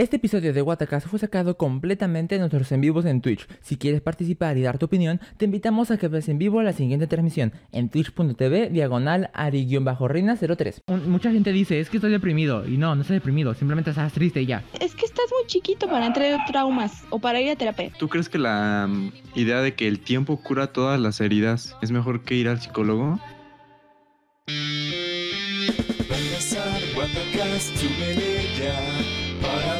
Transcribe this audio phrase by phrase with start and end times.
[0.00, 3.48] Este episodio de Watacaso fue sacado completamente de nuestros en vivos en Twitch.
[3.62, 6.72] Si quieres participar y dar tu opinión, te invitamos a que veas en vivo la
[6.72, 10.82] siguiente transmisión en twitch.tv diagonal ari-reina03.
[11.04, 12.64] Mucha gente dice, es que estoy deprimido.
[12.64, 14.62] Y no, no estoy deprimido, simplemente estás triste y ya.
[14.80, 17.90] Es que estás muy chiquito para entrar en traumas o para ir a terapia.
[17.98, 21.90] ¿Tú crees que la mm, idea de que el tiempo cura todas las heridas es
[21.90, 23.18] mejor que ir al psicólogo?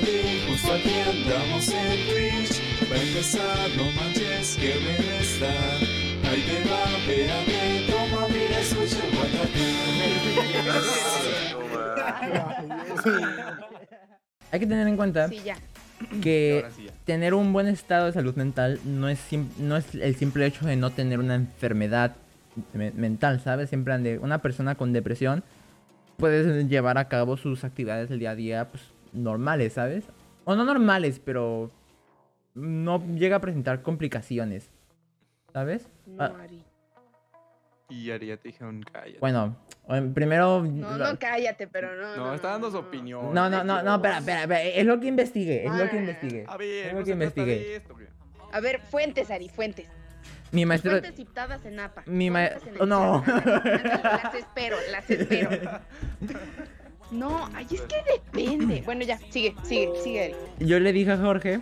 [0.01, 2.55] Empezar Guatacast, súbele ya Para ver justo aquí andamos en Twitch
[2.91, 5.53] Va a empezar, no manches, que bien está
[6.31, 9.59] Ahí te va, ve a ver, toma, mira, escucha el Guatacast
[14.51, 15.57] Hay que tener en cuenta Sí, ya.
[16.23, 16.93] que Ahora sí ya.
[17.05, 20.65] tener un buen estado de salud mental no es, sim- no es el simple hecho
[20.67, 22.15] de no tener una enfermedad
[22.73, 23.69] me- mental, ¿sabes?
[23.69, 25.43] Siempre ande una persona con depresión
[26.17, 30.05] puede llevar a cabo sus actividades del día a día pues, normales, ¿sabes?
[30.45, 31.71] O no normales, pero
[32.55, 34.71] no llega a presentar complicaciones,
[35.53, 35.89] ¿sabes?
[36.07, 36.33] No, Ah.
[36.43, 36.65] Ari.
[37.91, 39.19] Y Ari, ya te dijeron cállate.
[39.19, 39.57] Bueno,
[39.89, 40.63] em, primero...
[40.63, 42.17] No, no, cállate, pero no.
[42.17, 43.33] no, está dando su opinión.
[43.33, 46.01] No, no, no, no, espera, espera, espera, es lo que investigué, es lo que Ah.
[46.01, 46.45] investigué.
[46.47, 47.77] A ver, Es no lo que se trata investigué.
[47.77, 47.97] esto.
[48.53, 49.89] A ver, fuentes, Ari, fuentes.
[50.53, 50.91] Mi maestro...
[50.93, 52.03] Fuentes citadas en APA.
[52.07, 53.25] Mi ma- Fuentes en el no.
[53.27, 55.51] Las espero, las espero.
[57.11, 58.83] No, ay, es que depende.
[58.85, 60.35] Bueno, ya, sigue, sigue, sigue.
[60.61, 61.61] Yo le dije a Jorge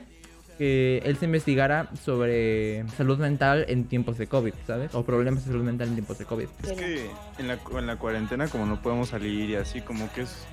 [0.59, 4.95] que él se investigara sobre salud mental en tiempos de COVID, ¿sabes?
[4.95, 6.49] O problemas de salud mental en tiempos de COVID.
[6.65, 10.23] Es que en la, en la cuarentena, como no podemos salir y así, como que
[10.23, 10.47] es,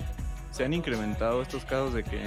[0.52, 2.20] se han incrementado estos casos de que,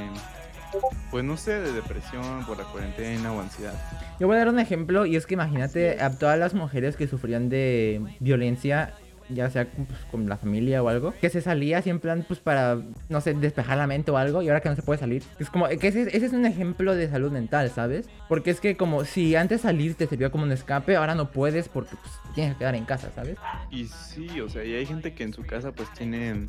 [1.11, 3.75] pues no sé, de depresión por la cuarentena o ansiedad.
[4.19, 7.07] Yo voy a dar un ejemplo y es que imagínate a todas las mujeres que
[7.07, 8.95] sufrían de violencia,
[9.29, 12.41] ya sea pues, con la familia o algo, que se salía así en plan pues
[12.41, 15.23] para, no sé, despejar la mente o algo y ahora que no se puede salir.
[15.39, 18.09] Es como que ese, ese es un ejemplo de salud mental, ¿sabes?
[18.29, 21.69] Porque es que como si antes salir te servía como un escape, ahora no puedes
[21.69, 23.37] porque pues tienes que quedar en casa, ¿sabes?
[23.71, 26.49] Y sí, o sea, y hay gente que en su casa pues tiene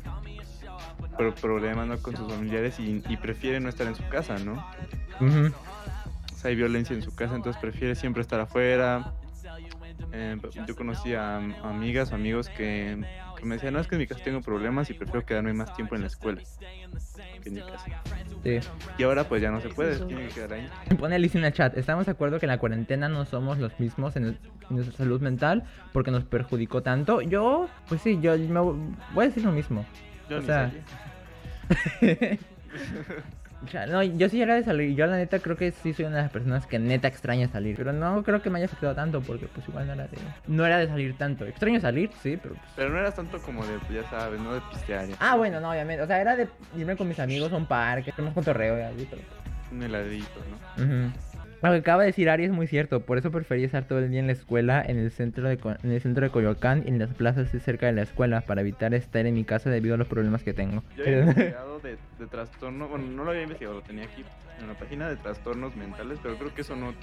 [1.16, 1.98] pro- problemas ¿no?
[1.98, 4.52] con sus familiares y, y prefiere no estar en su casa, ¿no?
[5.20, 5.52] Ujú.
[6.34, 9.12] O sea, hay violencia en su casa, entonces prefiere siempre estar afuera.
[10.12, 10.36] Eh,
[10.66, 13.04] yo conocí a, a amigas o amigos que,
[13.36, 15.74] que me decían, no, es que en mi casa tengo problemas y prefiero quedarme más
[15.74, 16.40] tiempo en la escuela
[17.42, 17.84] que en mi casa.
[18.42, 18.58] Sí.
[18.98, 20.68] Y ahora pues ya no se puede, tiene que quedar ahí.
[20.98, 21.76] Pone Alicia en el chat.
[21.76, 24.38] Estamos de acuerdo que en la cuarentena no somos los mismos en, el-
[24.70, 27.20] en nuestra salud mental porque nos perjudicó tanto.
[27.20, 29.84] Yo, pues sí, yo me voy a decir lo mismo.
[30.30, 30.82] Yo O ni sea, salí.
[31.70, 32.38] O sea,
[33.88, 34.94] no, yo sí era de salir.
[34.94, 37.76] Yo la neta creo que sí soy una de las personas que neta extraña salir.
[37.76, 40.64] Pero no creo que me haya afectado tanto porque pues igual no era de, no
[40.64, 41.44] era de salir tanto.
[41.44, 42.66] Extraño salir, sí, pero pues...
[42.76, 45.70] Pero no eras tanto como de, pues, ya sabes, no de pistear, Ah, bueno, no,
[45.70, 46.02] obviamente.
[46.02, 49.06] O sea, era de irme con mis amigos a un parque, tenemos cotorreo y así,
[49.10, 49.22] pero...
[49.72, 50.40] un heladito,
[50.76, 50.84] ¿no?
[50.84, 51.12] Ujú.
[51.60, 54.10] Lo que acaba de decir Ari es muy cierto, por eso preferí estar todo el
[54.10, 56.88] día en la escuela, en el centro de, Co- en el centro de Coyoacán y
[56.88, 59.98] en las plazas cerca de la escuela para evitar estar en mi casa debido a
[59.98, 60.84] los problemas que tengo.
[60.96, 64.24] Yo había investigado de, de trastorno, bueno, no lo había investigado, lo tenía aquí
[64.60, 66.94] en la página de trastornos mentales, pero creo que eso no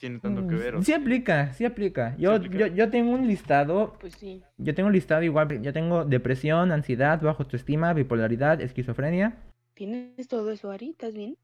[0.00, 0.74] tiene tanto que ver.
[0.74, 2.16] o Mm, Sí aplica, sí aplica.
[2.18, 2.58] Yo, aplica?
[2.58, 4.42] yo, yo tengo un listado, Pues sí.
[4.56, 9.36] yo tengo un listado igual, yo tengo depresión, ansiedad, bajo autoestima, bipolaridad, esquizofrenia.
[9.74, 10.90] ¿Tienes todo eso, Ari?
[10.90, 11.36] ¿Estás bien?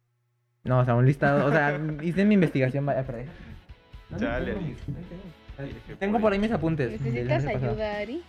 [0.65, 3.27] No, o sea, un listado, o sea, hice mi investigación, vaya, perdón.
[4.11, 4.55] No, no, Chale,
[5.99, 7.01] tengo no por ahí mis apuntes.
[7.01, 8.23] ¿Necesitas ayuda, Ari?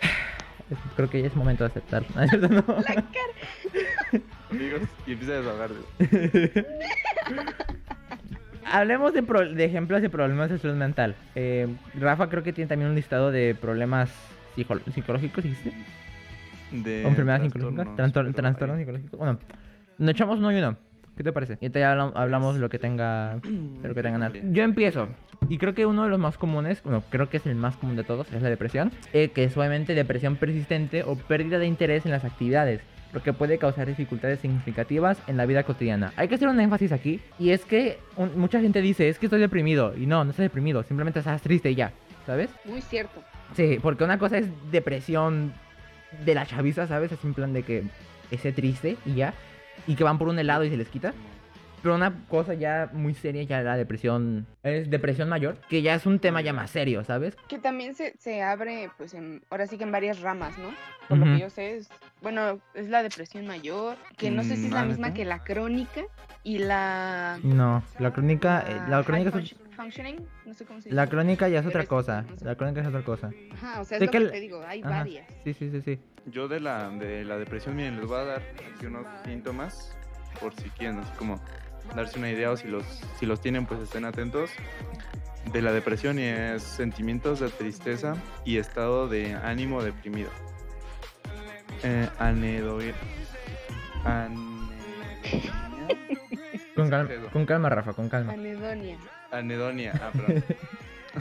[0.96, 2.02] Creo que ya es momento de aceptar.
[2.14, 2.48] ¿no es cierto?
[2.48, 2.64] No.
[2.66, 4.22] La cara.
[4.50, 6.64] Amigos, y empieza a desahogarse.
[8.66, 11.14] Hablemos de, pro- de ejemplos de problemas de salud mental.
[11.34, 11.68] Eh,
[12.00, 14.10] Rafa creo que tiene también un listado de problemas
[14.56, 15.72] psico- psicológicos, ¿dijiste?
[16.72, 17.94] De ¿O enfermedades psicológicas?
[18.34, 19.18] trastornos, psicológicos.
[19.18, 19.38] Bueno,
[19.98, 20.76] nos echamos uno y uno.
[21.16, 21.58] ¿Qué te parece?
[21.60, 24.32] Y hablam- hablamos de lo que tenga, de lo que tengan.
[24.32, 24.52] Bien.
[24.54, 25.08] Yo empiezo.
[25.48, 27.96] Y creo que uno de los más comunes, bueno, creo que es el más común
[27.96, 28.90] de todos, es la depresión.
[29.12, 32.80] eh, que es obviamente depresión persistente o pérdida de interés en las actividades,
[33.12, 36.12] lo que puede causar dificultades significativas en la vida cotidiana.
[36.16, 39.26] Hay que hacer un énfasis aquí, y es que un- mucha gente dice, es que
[39.26, 41.92] estoy deprimido, y no, no estás deprimido, simplemente estás triste y ya,
[42.26, 42.50] ¿sabes?
[42.64, 43.22] Muy cierto.
[43.54, 45.52] Sí, porque una cosa es depresión
[46.24, 47.12] de la chaviza, ¿sabes?
[47.12, 47.84] Así en plan de que
[48.32, 49.34] esté triste y ya,
[49.86, 51.14] y que van por un helado y se les quita.
[51.82, 56.06] Pero una cosa ya muy seria, ya la depresión, es depresión mayor, que ya es
[56.06, 57.36] un tema ya más serio, ¿sabes?
[57.46, 60.70] Que también se, se abre, pues, en, ahora sí que en varias ramas, ¿no?
[61.10, 61.90] Por lo que yo sé, es,
[62.22, 66.04] bueno, es la depresión mayor, que no sé si es la misma que la crónica
[66.42, 67.38] y la...
[67.42, 70.96] No, la crónica, eh, la high crónica es, functioning, no sé cómo se dice.
[70.96, 72.22] La crónica ya es otra cosa.
[72.22, 72.44] no sé.
[72.44, 73.30] La crónica es otra cosa.
[73.52, 74.90] Ajá, o sea, es Sé lo que que el- te digo, hay Ajá.
[74.90, 75.26] varias.
[75.44, 75.98] Sí, sí, sí, sí.
[76.26, 78.42] Yo de la, de la depresión, miren, les voy a dar
[78.74, 79.96] aquí unos síntomas
[80.40, 81.40] por si quieren, así como
[81.94, 82.84] darse una idea o si los,
[83.18, 84.50] si los tienen, pues estén atentos.
[85.52, 88.16] De la depresión y es sentimientos de tristeza
[88.46, 90.30] y estado de ánimo deprimido.
[91.82, 92.94] Eh, anedo- anedonia.
[96.74, 98.32] Con, ¿Qué calma, con calma, Rafa, con calma.
[98.32, 98.96] Anedonia.
[99.38, 100.44] Anedonia, ah, perdón.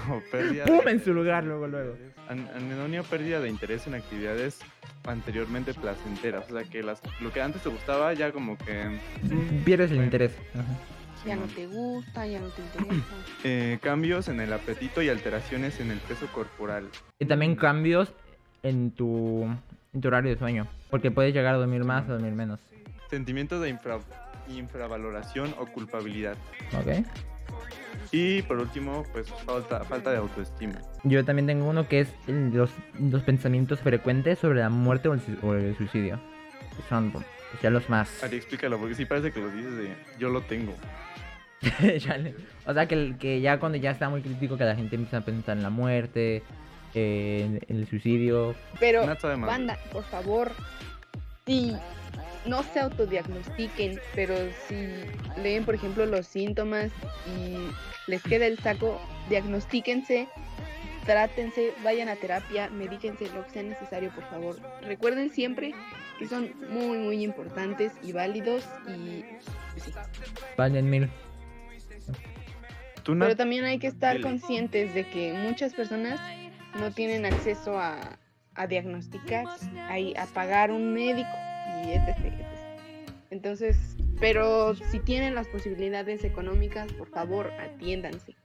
[0.10, 0.88] O pérdida ¡Pum!
[0.88, 1.96] En su lugar, luego, luego.
[2.28, 4.58] An- anedonia o pérdida de interés en actividades
[5.06, 6.50] anteriormente placenteras.
[6.50, 9.00] O sea, que las, lo que antes te gustaba ya como que...
[9.64, 10.36] Pierdes el interés.
[10.56, 11.28] Ajá.
[11.28, 13.06] Ya no te gusta, ya no te interesa.
[13.44, 16.90] Eh, cambios en el apetito y alteraciones en el peso corporal.
[17.20, 18.12] Y también cambios
[18.64, 19.44] en tu,
[19.94, 20.66] en tu horario de sueño.
[20.90, 22.60] Porque puedes llegar a dormir más o dormir menos.
[23.12, 24.00] Sentimientos de infra-
[24.50, 26.36] infravaloración o culpabilidad.
[26.80, 27.06] ¿Ok?
[28.12, 30.76] Y por último, pues falta, falta de autoestima.
[31.04, 32.70] Yo también tengo uno que es los,
[33.00, 36.20] los pensamientos frecuentes sobre la muerte o el, su- o el suicidio.
[36.90, 37.26] Son pues,
[37.62, 38.24] ya los más...
[38.24, 40.74] Ari, explícalo, porque sí parece que lo dices de yo lo tengo.
[42.66, 45.22] O sea, que, que ya cuando ya está muy crítico que la gente empieza a
[45.22, 46.44] pensar en la muerte,
[46.94, 48.56] eh, en, en el suicidio.
[48.80, 49.06] Pero,
[49.40, 50.52] banda, por favor,
[51.46, 51.76] si
[52.46, 54.36] no se autodiagnostiquen, pero
[54.68, 54.88] si
[55.42, 56.92] leen, por ejemplo, los síntomas
[57.26, 57.56] y
[58.08, 59.00] les queda el saco,
[59.30, 60.28] diagnostíquense,
[61.06, 64.58] trátense, vayan a terapia, medíquense lo que sea necesario, por favor.
[64.82, 65.74] Recuerden siempre
[66.20, 69.24] que son muy, muy importantes y válidos y
[69.72, 69.94] pues sí.
[70.58, 71.10] Valen mil.
[73.06, 76.20] Pero también hay que estar conscientes de que muchas personas
[76.80, 78.18] no tienen acceso a,
[78.56, 81.30] a diagnosticar, a, a pagar un médico
[81.86, 82.46] y etc, etc.
[83.30, 88.36] Entonces, pero si tienen las posibilidades económicas, por favor, atiéndanse.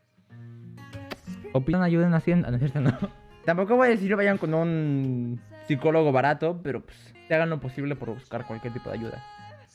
[1.52, 2.58] O pidan ayuda en Hacienda, ¿no?
[2.80, 2.98] No.
[3.44, 8.10] Tampoco voy a decir vayan con un psicólogo barato, pero pues hagan lo posible por
[8.10, 9.22] buscar cualquier tipo de ayuda.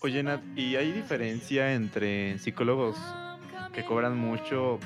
[0.01, 2.97] Oye, Nat, ¿y hay diferencia entre psicólogos
[3.73, 4.79] que cobran mucho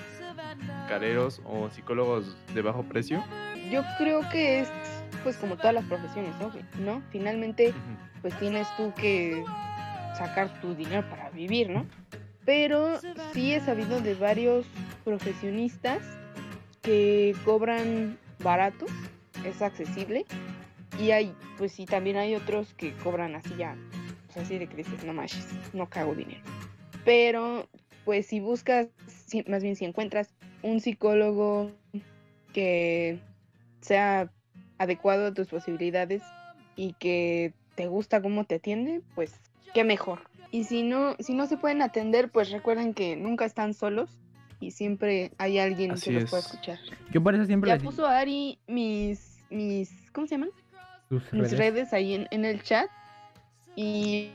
[0.88, 3.24] careros o psicólogos de bajo precio?
[3.72, 4.70] Yo creo que es
[5.24, 6.34] pues como todas las profesiones,
[6.80, 7.02] ¿no?
[7.12, 7.74] Finalmente,
[8.22, 9.44] pues tienes tú que
[10.18, 11.86] sacar tu dinero para vivir, ¿no?
[12.46, 13.00] Pero
[13.34, 14.66] sí he sabido de varios
[15.04, 16.00] profesionistas
[16.82, 18.86] que cobran barato,
[19.44, 20.26] es accesible,
[21.00, 23.76] y hay, pues sí, también hay otros que cobran así ya,
[24.26, 26.42] pues así de que dices, no manches, no cago dinero.
[27.04, 27.68] Pero,
[28.06, 30.30] pues si buscas, si- más bien si encuentras
[30.64, 31.72] un psicólogo
[32.54, 33.20] que
[33.82, 34.32] sea
[34.78, 36.22] adecuado a tus posibilidades
[36.76, 39.34] y que te gusta cómo te atiende, pues
[39.74, 40.20] qué mejor.
[40.52, 44.10] Y si no, si no se pueden atender, pues recuerden que nunca están solos
[44.60, 46.46] y siempre hay alguien Así que los pueda es.
[46.52, 46.80] escuchar.
[47.12, 50.50] Yo por eso siempre Ya les puso Ari mis, mis, ¿cómo se llaman?
[51.10, 51.58] sus Mis redes.
[51.60, 52.88] redes ahí en, en el chat
[53.76, 54.32] y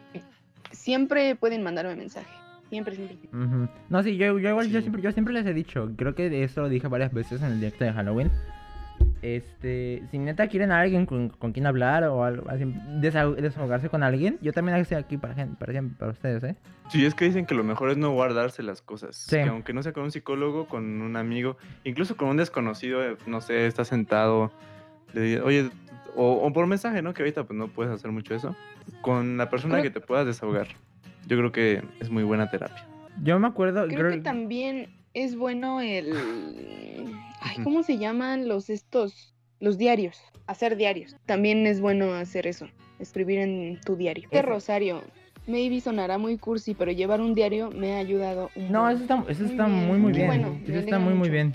[0.71, 2.31] siempre pueden mandarme mensaje.
[2.71, 3.19] Siempre, siempre.
[3.91, 6.63] No, sí, yo, yo igual, yo siempre, yo siempre les he dicho, creo que eso
[6.63, 8.31] lo dije varias veces en el directo de Halloween.
[9.23, 12.65] Este, si neta quieren a alguien con, con quien hablar o algo así,
[13.01, 16.57] desahogarse con alguien, yo también estoy aquí para, gen- para, para ustedes, ¿eh?
[16.91, 19.15] Sí, es que dicen que lo mejor es no guardarse las cosas.
[19.17, 19.37] Sí.
[19.37, 23.17] Que aunque no sea con un psicólogo, con un amigo, incluso con un desconocido, eh,
[23.27, 24.51] no sé, está sentado,
[25.15, 25.71] le diga, oye,
[26.17, 27.15] o, o por mensaje, ¿no?
[27.15, 28.57] Que ahorita pues no puedes hacer mucho eso.
[29.03, 30.67] Con la persona Creo- que te puedas desahogar.
[31.29, 32.85] Yo creo que es muy buena terapia.
[33.23, 36.13] Yo me acuerdo, Creo creo, que también es bueno el...
[37.41, 37.63] Ay.
[37.65, 39.35] ¿cómo se llaman los estos?
[39.61, 40.21] Los diarios.
[40.47, 41.17] Hacer diarios.
[41.27, 42.69] También es bueno hacer eso.
[42.99, 44.29] Escribir en tu diario.
[44.31, 44.47] Que Eso.
[44.47, 45.03] Rosario,
[45.47, 49.25] maybe sonará muy cursi, pero llevar un diario me ha ayudado un No, eso está,
[49.29, 50.27] eso Muy está bien, muy, muy bien.
[50.27, 51.55] bueno, eso está muy, muy bien.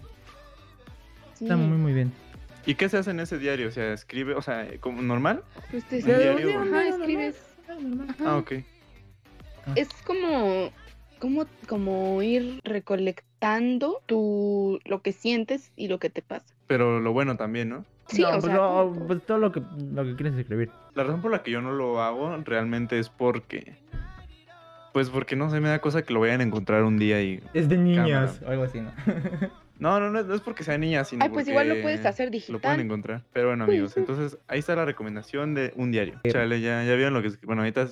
[1.33, 2.11] Sí, Está muy, muy bien.
[2.65, 3.69] ¿Y qué se hace en ese diario?
[3.69, 5.43] O sea, escribe, o sea, como normal.
[5.71, 6.59] pues te diario.
[6.59, 7.37] Ajá, escribes.
[8.25, 8.53] Ah, ok.
[9.75, 10.69] Es como,
[11.19, 16.45] como, como ir recolectando tu, lo que sientes y lo que te pasa.
[16.67, 17.85] Pero lo bueno también, ¿no?
[18.07, 19.61] Sí, no, o pues, sea, lo- pues todo lo que,
[19.93, 20.69] lo que quieres escribir.
[20.95, 23.75] La razón por la que yo no lo hago realmente es porque.
[24.93, 27.41] Pues porque no sé, me da cosa que lo vayan a encontrar un día y.
[27.53, 28.91] Es de niñas, o algo así, ¿no?
[29.79, 32.29] No, no, no, no es porque sea niña, sino Ay, pues igual lo puedes hacer
[32.29, 32.79] Lo pueden digital.
[32.79, 33.23] encontrar.
[33.31, 36.19] Pero bueno, amigos, entonces ahí está la recomendación de un diario.
[36.27, 37.27] Chale, ya, ya vieron lo que.
[37.27, 37.87] es- Bueno, ahorita.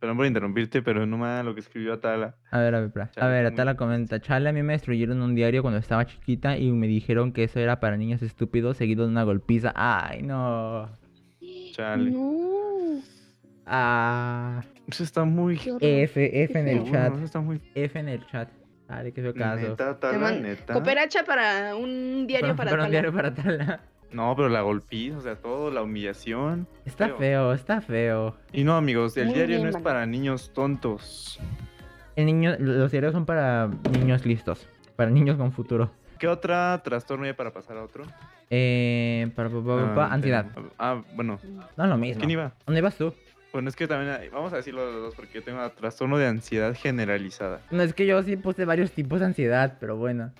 [0.00, 2.34] Perdón por interrumpirte, pero no más lo que escribió Atala.
[2.50, 2.90] A ver, a ver.
[3.16, 4.18] A ver, muy Atala comenta.
[4.18, 7.60] Chale, a mí me destruyeron un diario cuando estaba chiquita y me dijeron que eso
[7.60, 9.72] era para niños estúpidos seguido de una golpiza.
[9.76, 10.88] Ay, no.
[11.72, 12.10] Chale.
[12.12, 13.02] No.
[13.66, 14.62] Ah.
[14.88, 15.60] Eso está muy.
[15.80, 17.14] F, F en el chat.
[17.14, 17.60] Eso está muy.
[17.74, 18.48] F en el chat.
[18.88, 19.76] Dale, qué feo caso.
[20.40, 20.72] Neta.
[20.72, 23.80] Cooperacha para un diario para, para un diario para Tala.
[24.12, 26.66] No, pero la golpiza, o sea, todo, la humillación.
[26.84, 27.18] Está Feo.
[27.18, 28.36] feo, está feo.
[28.52, 31.38] Y no, amigos, el Muy diario bien, no es para niños tontos.
[32.16, 35.90] El niño, los diarios son para niños listos, para niños con futuro.
[36.18, 38.04] ¿Qué otra trastorno hay para pasar a otro?
[38.50, 40.46] Eh, para, para- para- para- Ah, ansiedad.
[40.52, 41.38] ten- Ah, bueno.
[41.76, 42.18] No es lo mismo.
[42.20, 42.52] ¿Quién iba?
[42.66, 43.14] ¿Dónde vas tú?
[43.52, 46.18] Bueno, es que también hay- vamos a decirlo de los dos porque yo tengo trastorno
[46.18, 47.60] de ansiedad generalizada.
[47.70, 50.30] No, es que yo sí puse varios tipos de ansiedad, pero bueno.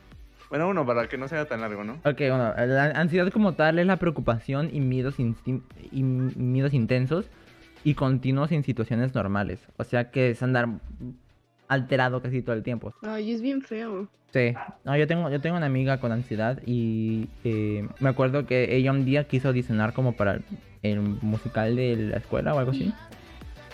[0.51, 1.95] Bueno, uno para que no sea tan largo, ¿no?
[2.05, 7.27] Ok, bueno, la ansiedad como tal es la preocupación y miedos, y miedos intensos
[7.85, 9.61] y continuos en situaciones normales.
[9.77, 10.69] O sea que es andar
[11.69, 12.93] alterado casi todo el tiempo.
[13.03, 14.09] Ay, es bien feo.
[14.33, 14.55] Sí,
[14.85, 18.91] no, yo tengo, yo tengo una amiga con ansiedad y eh, me acuerdo que ella
[18.93, 20.43] un día quiso audicionar como para el,
[20.83, 22.93] el musical de la escuela o algo así.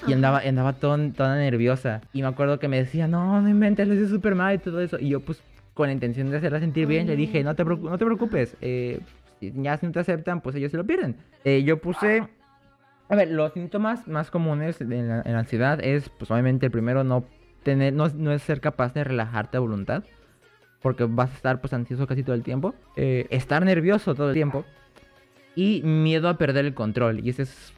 [0.06, 2.00] Y andaba, andaba todo- toda nerviosa.
[2.12, 4.80] Y me acuerdo que me decía, no, no inventes, lo hice súper mal y todo
[4.80, 4.98] eso.
[4.98, 5.42] Y yo pues
[5.76, 8.56] con la intención de hacerla sentir bien, le dije, no te, no te preocupes.
[8.62, 9.00] eh,
[9.40, 11.16] ya si no te aceptan, pues ellos se lo pierden.
[11.44, 12.26] Eh, yo puse...
[13.08, 17.04] A ver, los síntomas más comunes en la, en ansiedad es, pues obviamente el primero,
[17.04, 17.24] no
[17.62, 20.02] tener, no, no es ser capaz de relajarte a voluntad
[20.80, 24.34] porque vas a estar pues ansioso casi todo el tiempo, eh, estar nervioso todo el
[24.34, 24.64] tiempo
[25.54, 27.20] y miedo a perder el control.
[27.24, 27.72] Y ese es,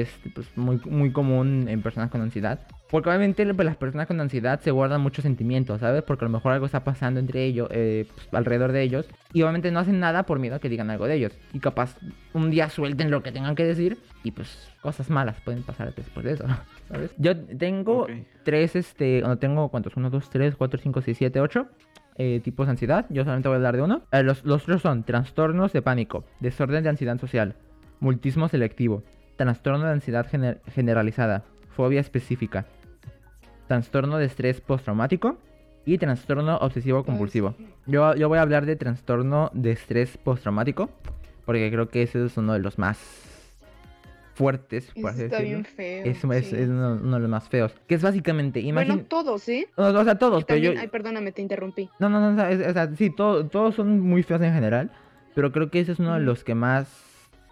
[0.00, 2.60] es pues, muy, muy común en personas con ansiedad.
[2.90, 6.02] Porque obviamente pues, las personas con ansiedad se guardan muchos sentimientos, ¿sabes?
[6.02, 9.06] Porque a lo mejor algo está pasando entre ellos, eh, pues, alrededor de ellos.
[9.32, 11.32] Y obviamente no hacen nada por miedo a que digan algo de ellos.
[11.52, 11.96] Y capaz
[12.32, 16.24] un día suelten lo que tengan que decir y pues cosas malas pueden pasar después
[16.24, 16.44] de eso,
[16.88, 17.10] ¿sabes?
[17.18, 18.10] Yo tengo Ok.
[18.44, 21.66] tres, este, no tengo cuántos, uno, dos, tres, cuatro, cinco, seis, siete, ocho
[22.16, 23.06] eh, tipos de ansiedad.
[23.08, 24.02] Yo solamente voy a hablar de uno.
[24.12, 27.54] Eh, los, los otros son trastornos de pánico, desorden de ansiedad social,
[28.00, 29.02] multismo selectivo,
[29.44, 31.42] trastorno de ansiedad gener- generalizada,
[31.76, 32.66] fobia específica,
[33.68, 35.38] trastorno de estrés postraumático
[35.84, 37.54] y trastorno obsesivo compulsivo.
[37.86, 40.90] Yo, yo voy a hablar de trastorno de estrés postraumático
[41.44, 42.98] porque creo que ese es uno de los más
[44.34, 45.62] fuertes, por Eso así está decirlo.
[45.62, 46.04] bien feo.
[46.06, 46.56] Es, sí.
[46.62, 47.74] uno, uno de los más feos.
[47.86, 48.92] Que es básicamente, imagínate...
[49.02, 49.68] Bueno, todos, ¿eh?
[49.76, 50.72] o sea, todos, pero yo...
[50.78, 51.90] Ay, perdóname, te interrumpí.
[51.98, 54.54] No, no, no, o sea, es- o sea, sí, todo- todos son muy feos en
[54.54, 54.90] general,
[55.34, 56.86] pero creo que ese es uno de los que más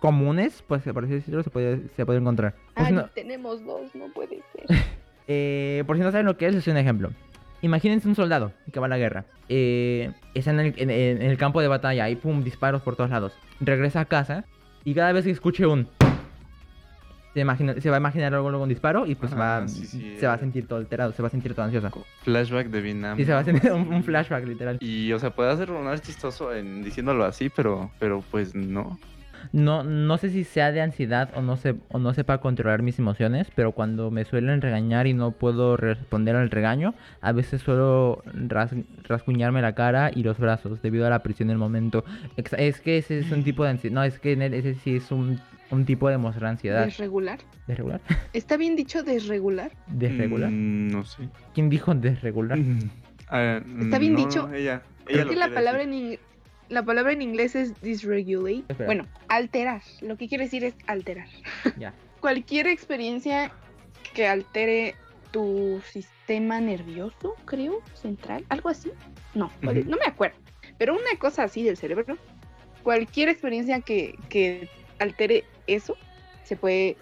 [0.01, 2.55] comunes, pues por así decirlo, se puede, se puede encontrar.
[2.75, 4.77] Por si, Ay, no, tenemos dos, no puede ser.
[5.29, 7.11] eh, por si no saben lo que es, es un ejemplo.
[7.63, 9.27] Imagínense un soldado que va a la guerra.
[9.51, 13.11] Eh, está en el, en- en el campo de batalla y pum, disparos por todos
[13.11, 13.33] lados.
[13.61, 14.45] Regresa a casa
[14.83, 15.87] y cada vez que escuche un...
[17.35, 19.87] Se, imagina- se va a imaginar luego, luego un disparo y pues Ajá, va, sí,
[19.87, 20.41] sí, se va a eh.
[20.41, 22.05] sentir todo alterado, se va a sentir todo ansioso.
[22.25, 23.21] Flashback de Vietnam.
[23.21, 24.79] Y se va a sentir un, un flashback literal.
[24.81, 28.99] Y, o sea, puede hacer un chistoso en diciéndolo así, pero, pero pues no.
[29.53, 32.99] No, no sé si sea de ansiedad o no, se, o no sepa controlar mis
[32.99, 38.23] emociones, pero cuando me suelen regañar y no puedo responder al regaño, a veces suelo
[38.49, 42.05] ras- rasguñarme la cara y los brazos debido a la presión del momento.
[42.37, 43.95] Es que ese es un tipo de ansiedad.
[43.95, 46.85] No, es que ese sí es un, un tipo de mostrar ansiedad.
[46.85, 47.39] ¿Desregular?
[47.67, 48.01] ¿Desregular?
[48.33, 49.73] ¿Está bien dicho desregular?
[49.87, 50.51] ¿Desregular?
[50.51, 51.29] Mm, no sé.
[51.55, 52.59] ¿Quién dijo desregular?
[53.33, 54.49] Ah, ¿Está bien no, dicho?
[54.49, 54.83] no, ella.
[55.05, 56.15] Creo ella lo que la palabra, decir.
[56.15, 56.19] en,
[56.71, 58.65] la palabra en inglés es dysregulate.
[58.69, 58.87] Espera.
[58.87, 59.83] Bueno, alterar.
[60.01, 61.29] Lo que quiere decir es alterar.
[61.79, 61.93] Ya.
[62.21, 63.51] Cualquier experiencia
[64.15, 64.95] que altere
[65.31, 68.91] tu sistema nervioso, creo, central, algo así.
[69.35, 70.37] No, no me acuerdo.
[70.79, 72.17] Pero una cosa así del cerebro.
[72.83, 75.97] Cualquier experiencia que, que altere eso
[76.45, 76.97] se puede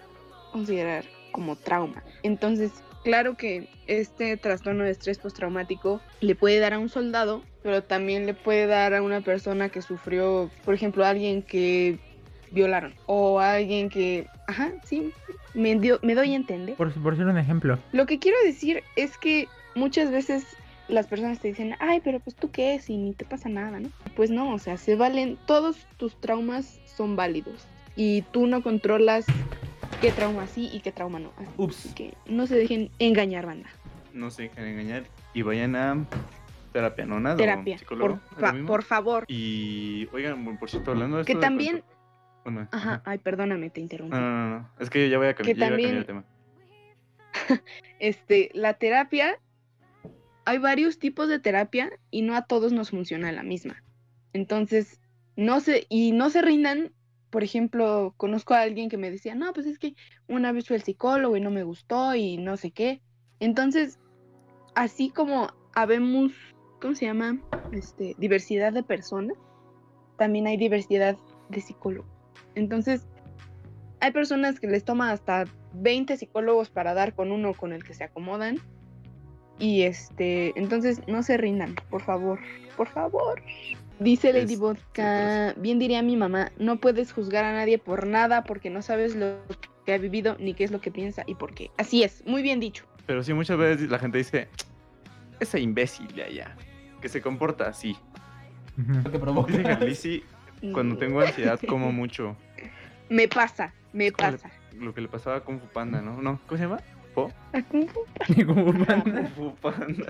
[0.51, 2.03] considerar como trauma.
[2.23, 2.71] Entonces,
[3.03, 8.25] claro que este trastorno de estrés postraumático le puede dar a un soldado, pero también
[8.25, 11.97] le puede dar a una persona que sufrió, por ejemplo, a alguien que
[12.51, 15.11] violaron o a alguien que, ajá, sí,
[15.53, 16.75] me, dio- me doy a entender.
[16.75, 17.77] Por, por ser un ejemplo.
[17.91, 20.45] Lo que quiero decir es que muchas veces
[20.87, 23.79] las personas te dicen, ay, pero pues tú qué es y ni te pasa nada,
[23.79, 23.89] ¿no?
[24.15, 29.25] Pues no, o sea, se valen, todos tus traumas son válidos y tú no controlas
[29.99, 31.31] qué trauma sí y qué trauma no.
[31.37, 31.93] Así Ups.
[31.95, 33.69] que no se dejen engañar, banda.
[34.13, 35.03] No se dejen engañar
[35.33, 36.05] y vayan a
[36.71, 37.19] terapia, ¿no?
[37.19, 37.37] Nada.
[37.37, 38.19] Terapia, psicólogo,
[38.65, 39.25] por, favor.
[39.27, 41.83] Y, oigan, por cierto, hablando de Que esto de también,
[42.43, 44.15] Bueno, ajá, ay, perdóname, te interrumpí.
[44.15, 44.69] No, no, no, no.
[44.79, 46.23] Es que ya voy a cambiar, Que ya a cambiar también- el tema.
[47.99, 49.39] Este, la terapia,
[50.45, 53.83] hay varios tipos de terapia y no a todos nos funciona la misma.
[54.33, 55.01] Entonces,
[55.35, 56.91] no se, y no se rindan,
[57.29, 59.95] por ejemplo, conozco a alguien que me decía, no, pues es que
[60.27, 63.01] una vez fui al psicólogo y no me gustó y no sé qué.
[63.39, 63.99] Entonces,
[64.75, 66.31] así como habemos,
[66.81, 67.39] ¿cómo se llama?
[67.71, 69.37] Este, diversidad de personas,
[70.17, 71.17] también hay diversidad
[71.49, 72.11] de psicólogos.
[72.55, 73.07] Entonces,
[73.99, 77.93] hay personas que les toma hasta 20 psicólogos para dar con uno con el que
[77.93, 78.57] se acomodan.
[79.59, 82.39] Y este, entonces no se rindan, por favor,
[82.77, 83.41] por favor.
[83.99, 88.43] Dice Lady Es- Vodka, bien diría mi mamá, no puedes juzgar a nadie por nada
[88.43, 89.35] porque no sabes lo
[89.85, 91.69] que ha vivido ni qué es lo que piensa y por qué.
[91.77, 92.85] Así es, muy bien dicho.
[93.05, 94.47] Pero sí, muchas veces la gente dice,
[95.39, 96.55] ese imbécil de allá,
[97.01, 97.97] que se comporta así.
[99.03, 99.75] Lo que provoca.
[99.77, 100.23] Dice
[100.73, 102.35] cuando Mm, tengo ansiedad, como mucho.
[103.09, 104.51] Me pasa, me pasa.
[104.77, 106.21] Lo que le pasaba a Kung Fu Panda, ¿no?
[106.21, 106.79] no ¿Cómo se llama?
[107.27, 107.31] ¿Po?
[107.53, 108.05] A Kung Fu
[108.45, 109.27] Como Kung panda.
[109.35, 110.05] Fu Panda.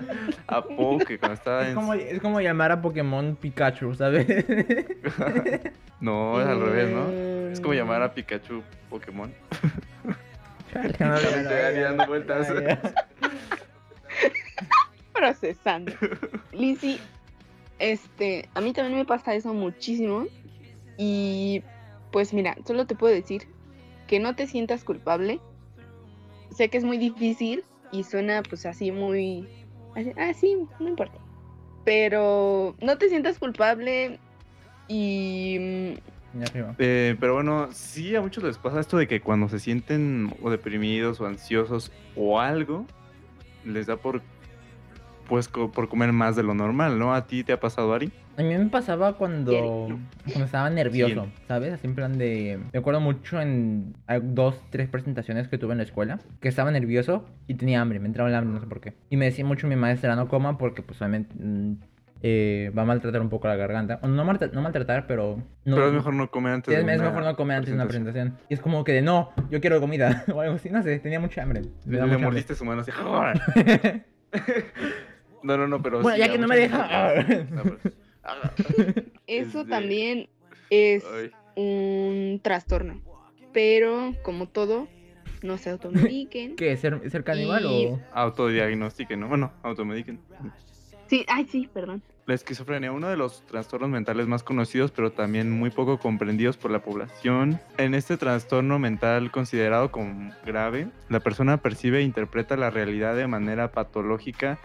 [0.46, 4.26] A Po, que cuando estaba Es como, es como llamar a Pokémon Pikachu, ¿sabes?
[6.00, 7.10] No, es al revés, ¿no?
[7.50, 9.30] Es como llamar a Pikachu Pokémon.
[10.96, 12.48] Chale, dando vueltas.
[15.12, 15.92] Procesando.
[16.52, 16.98] Lizzy,
[17.78, 20.24] este, a mí también me pasa eso muchísimo.
[20.96, 21.62] Y
[22.12, 23.48] pues mira, solo te puedo decir
[24.06, 25.40] que no te sientas culpable.
[26.50, 29.48] Sé que es muy difícil y suena pues así muy...
[29.96, 31.18] así, Ah, sí, no importa.
[31.84, 34.18] Pero no te sientas culpable
[34.88, 35.94] y...
[36.42, 36.76] Arriba.
[36.78, 40.50] Eh, pero bueno, sí a muchos les pasa esto de que cuando se sienten o
[40.50, 42.86] deprimidos o ansiosos o algo,
[43.64, 44.22] les da por
[45.28, 47.14] pues co- por comer más de lo normal, ¿no?
[47.14, 48.12] ¿A ti te ha pasado, Ari?
[48.40, 49.88] A mí me pasaba cuando,
[50.26, 51.74] estaba nervioso, ¿sabes?
[51.74, 52.58] Así en plan de...
[52.72, 57.26] Me acuerdo mucho en dos, tres presentaciones que tuve en la escuela, que estaba nervioso
[57.46, 58.94] y tenía hambre, me entraba el hambre, no sé por qué.
[59.10, 61.72] Y me decía mucho mi maestra, no coma porque pues obviamente mm,
[62.22, 63.98] eh, va a maltratar un poco la garganta.
[64.02, 65.36] O no, maltra- no maltratar, pero...
[65.66, 67.74] No, pero es mejor no comer antes es, de es mejor no comer antes de
[67.74, 68.38] una presentación.
[68.48, 71.20] Y es como que de no, yo quiero comida o algo así, no sé, tenía
[71.20, 71.60] mucha hambre.
[71.84, 72.24] Me Le, da le mucha hambre.
[72.24, 72.90] mordiste su mano así.
[75.42, 76.76] No, no, no, pero Bueno, sí, ya que no me deja.
[77.50, 77.90] No, Ah,
[79.26, 80.28] Eso Este, también
[80.70, 81.30] es ay.
[81.56, 83.00] un trastorno.
[83.52, 84.88] Pero como todo,
[85.42, 86.54] no se automediquen.
[86.56, 86.76] ¿Qué?
[86.76, 88.00] ¿Ser, ser caníbal Y- o...?
[88.12, 89.28] Autodiagnostiquen, ¿no?
[89.28, 90.20] Bueno, automediquen.
[91.06, 92.02] Sí, ay, sí, perdón.
[92.26, 96.70] La esquizofrenia, uno de los trastornos mentales más conocidos, pero también muy poco comprendidos por
[96.70, 97.58] la población.
[97.76, 103.26] En este trastorno mental considerado como grave, la persona percibe e interpreta la realidad de
[103.26, 104.60] manera patológica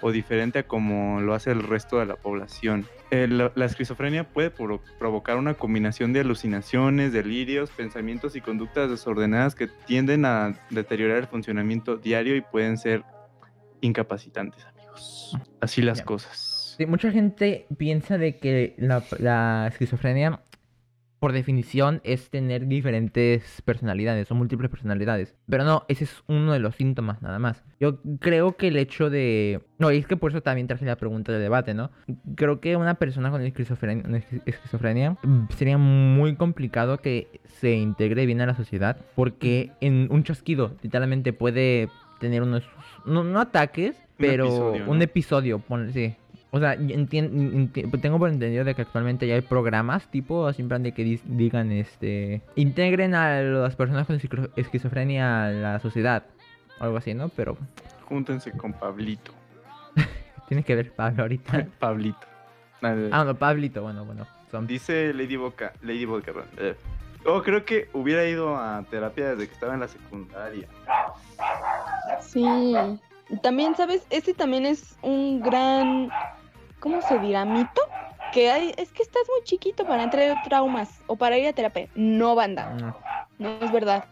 [0.00, 2.86] o diferente a como lo hace el resto de la población.
[3.10, 9.54] El- la esquizofrenia puede pro- provocar una combinación de alucinaciones, delirios, pensamientos y conductas desordenadas
[9.54, 13.02] que tienden a deteriorar el funcionamiento diario y pueden ser
[13.80, 15.36] incapacitantes, amigos.
[15.60, 16.74] Así las cosas.
[16.76, 20.40] Sí, mucha gente piensa de que la, la esquizofrenia,
[21.18, 25.34] por definición, es tener diferentes personalidades o múltiples personalidades.
[25.48, 27.64] Pero no, ese es uno de los síntomas nada más.
[27.80, 29.60] Yo creo que el hecho de...
[29.78, 31.90] No, y es que por eso también traje la pregunta de debate, ¿no?
[32.34, 34.04] Creo que una persona con esquizofrenia,
[34.46, 38.96] esquizofrenia mm, sería muy complicado que se integre bien a la sociedad.
[39.14, 41.88] Porque en un chasquido, literalmente puede
[42.20, 42.64] tener unos...
[43.04, 44.90] No, no ataques, Un pero episodio, ¿no?
[44.90, 46.16] un episodio, ponle, sí.
[46.50, 50.68] O sea, pues tengo por entendido de que actualmente ya hay programas tipo así en
[50.68, 55.78] plan de que dis- digan este integren a las personas con esquizo- esquizofrenia a la
[55.80, 56.24] sociedad
[56.80, 57.28] o algo así, ¿no?
[57.28, 57.58] Pero
[58.06, 59.32] Júntense con Pablito.
[60.48, 61.66] tiene que ver Pablo ahorita.
[61.78, 62.26] Pablito.
[62.80, 64.26] Nada, ah, no, Pablito, bueno, bueno.
[64.50, 64.66] Son...
[64.66, 66.50] Dice Lady Boca, Lady Vodka, perdón.
[66.58, 66.74] Eh,
[67.26, 70.68] Oh, creo que hubiera ido a terapia desde que estaba en la secundaria.
[72.20, 72.44] Sí.
[73.42, 74.06] También, ¿sabes?
[74.08, 76.08] Ese también es un gran,
[76.80, 77.44] ¿cómo se dirá?
[77.44, 77.80] Mito.
[78.32, 81.52] Que hay, es que estás muy chiquito para entrar en traumas o para ir a
[81.54, 81.88] terapia.
[81.94, 82.76] No, banda.
[83.38, 84.04] Mm, No es verdad.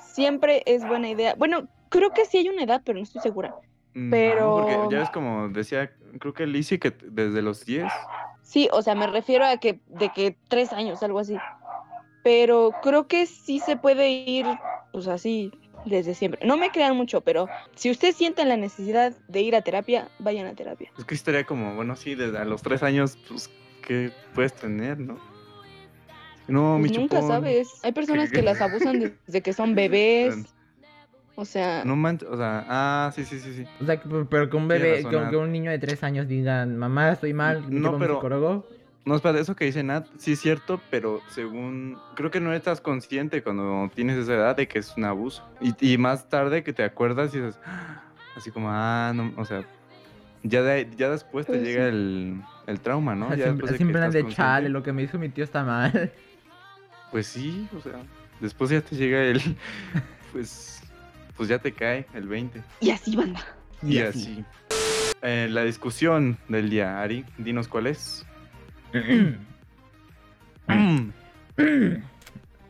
[0.00, 1.34] Siempre es buena idea.
[1.36, 3.54] Bueno, creo que sí hay una edad, pero no estoy segura.
[3.94, 7.92] Mm, Pero- no, porque ya ves como decía, creo que Lizzie que desde los 10.
[8.42, 11.36] Sí, o sea, me refiero a que de que tres años, algo así.
[12.22, 14.46] Pero creo que sí se puede ir,
[14.92, 15.50] pues así,
[15.84, 16.46] desde siempre.
[16.46, 20.46] No me crean mucho, pero si ustedes sienten la necesidad de ir a terapia, vayan
[20.46, 20.90] a terapia.
[20.98, 23.50] Es que estaría como, bueno, sí, desde a los 3 años, pues,
[23.86, 25.18] ¿qué puedes tener, no?
[26.48, 27.28] No, mi Pues nunca chupón.
[27.30, 27.68] sabes.
[27.82, 30.34] Hay personas que las abusan desde que son bebés.
[31.36, 33.64] O sea, No manches, o sea, ah, sí, sí, sí, sí.
[33.80, 36.66] O sea, que- pero que un bebé, razón, que, un niño de tres años diga,
[36.66, 38.66] mamá, estoy mal, No, no, pero- psicólogo.
[39.04, 42.80] No, espera, eso que dice Nat, sí es cierto, pero según, creo que no estás
[42.82, 45.42] consciente cuando tienes esa edad de que es un abuso.
[45.60, 48.02] Y, y más tarde que te acuerdas y dices, "Ah",
[48.36, 49.64] así como, ah, no, o sea,
[50.42, 51.88] ya, de- ya después te Pues llega sí.
[51.88, 53.30] el, el trauma, ¿no?
[53.36, 55.64] Ya siempre después de que siempre de chale, lo que me hizo mi tío está
[55.64, 56.12] mal.
[57.10, 57.94] Pues sí, o sea,
[58.38, 59.40] después ya te llega el,
[60.32, 60.80] pues,
[61.36, 62.62] pues ya te cae el 20.
[62.80, 63.40] y así, banda.
[63.82, 64.44] Y, así.
[65.22, 68.24] Eh, la discusión del día, Ari, dinos cuál es.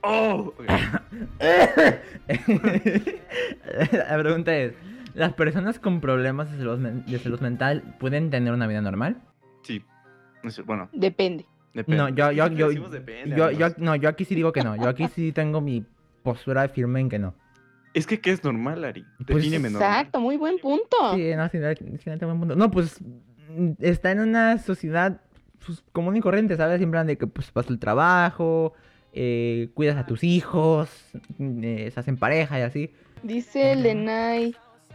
[0.03, 0.55] Oh.
[3.93, 4.73] La pregunta es,
[5.15, 9.19] las personas con problemas de salud, men- de salud mental pueden tener una vida normal.
[9.63, 9.85] Sí.
[10.65, 11.45] Bueno, Depende.
[11.75, 12.03] depende.
[12.03, 13.79] No, yo, yo, Siempre yo, decimos depende, yo, yo, amigos.
[13.79, 14.75] no, yo aquí sí digo que no.
[14.77, 15.85] Yo aquí sí tengo mi
[16.23, 17.35] postura firme en que no.
[17.93, 19.05] Es que, ¿qué es normal, Ari?
[19.27, 19.91] Pues, Defíneme normal.
[19.91, 20.97] Exacto, muy buen punto.
[21.15, 21.59] Sí, no, sí,
[21.99, 22.57] sí, tengo buen punto.
[22.57, 22.99] No, pues
[23.51, 25.21] mm, está en una sociedad
[25.65, 26.79] pues, común y corriente, ¿sabes?
[26.79, 28.73] Siempre de que pues vas al trabajo,
[29.13, 30.89] eh, cuidas a tus hijos,
[31.39, 32.91] mm, eh, estás en pareja y así.
[33.23, 34.55] Dice Lenay,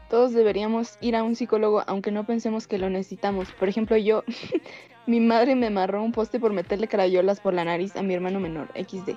[0.10, 3.51] todos deberíamos ir a un psicólogo aunque no pensemos que lo necesitamos.
[3.51, 4.23] Por ejemplo, yo,
[5.08, 8.39] mi madre me amarró un poste por meterle crayolas por la nariz a mi hermano
[8.39, 9.12] menor, XD.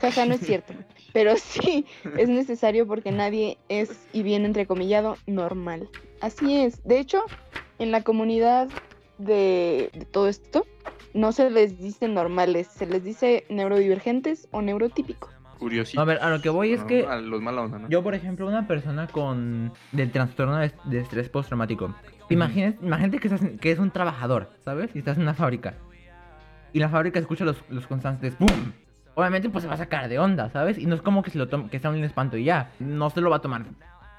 [0.00, 0.74] Jaja, no es cierto.
[1.12, 1.86] Pero sí,
[2.18, 5.88] es necesario porque nadie es, y bien entrecomillado, normal.
[6.20, 6.82] Así es.
[6.84, 7.22] De hecho,
[7.78, 8.68] en la comunidad
[9.24, 10.66] de, de todo esto,
[11.14, 15.30] no se les dice normales, se les dice neurodivergentes o neurotípicos.
[15.58, 16.00] Curiosito.
[16.00, 16.86] A ver, a lo que voy es ¿no?
[16.88, 17.88] que A los mala onda, ¿no?
[17.88, 21.94] yo, por ejemplo, una persona con del trastorno de, de estrés postraumático,
[22.30, 24.90] imagínate, imagínate que, estás que es un trabajador, ¿sabes?
[24.94, 25.74] Y estás en una fábrica.
[26.72, 28.72] Y la fábrica escucha los, los constantes ¡Bum!
[29.14, 30.78] Obviamente, pues se va a sacar de onda, ¿sabes?
[30.78, 32.72] Y no es como que se lo tome, que sea un espanto y ya.
[32.80, 33.66] No se lo va a tomar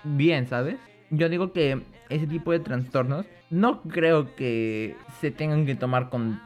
[0.04, 0.78] bien, ¿sabes?
[1.15, 6.41] Yo digo que ese tipo de trastornos no creo que se tengan que tomar con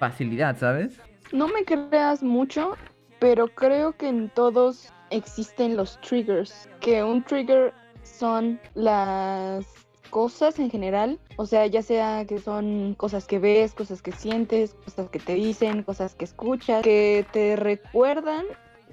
[0.00, 0.98] facilidad, ¿sabes?
[1.30, 2.76] No me creas mucho,
[3.20, 6.68] pero creo que en todos existen los triggers.
[6.80, 9.64] Que un trigger son las
[10.10, 14.74] cosas en general, o sea, ya sea que son cosas que ves, cosas que sientes,
[14.84, 18.46] cosas que te dicen, cosas que escuchas, que te recuerdan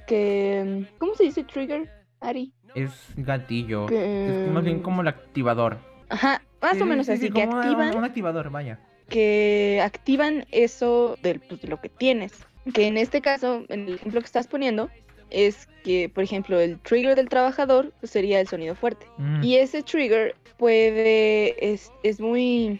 [0.05, 0.87] que...
[0.99, 2.53] ¿Cómo se dice trigger, Ari?
[2.75, 3.85] Es gatillo.
[3.87, 5.77] Que- Es más bien como el activador.
[6.09, 8.79] Ajá, más Sí, o menos sí, sí, así, que como un- activan Un activador, vaya.
[9.09, 12.33] que activan eso del, pues, de lo que tienes.
[12.73, 14.89] Que en este caso, en el ejemplo que estás poniendo,
[15.31, 19.05] es que, por ejemplo, el trigger del trabajador pues, sería el sonido fuerte.
[19.17, 19.43] Mm.
[19.43, 22.79] Y ese trigger puede, es, es muy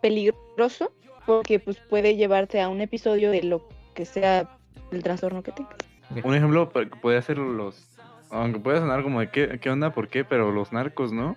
[0.00, 0.92] peligroso
[1.26, 4.48] porque pues puede llevarte a un episodio de lo que sea
[4.92, 5.76] el trastorno que tengas.
[6.24, 6.70] Un ejemplo
[7.02, 7.84] puede ser los.
[8.30, 11.36] Aunque puede sonar como de qué, qué onda, por qué, pero los narcos, ¿no?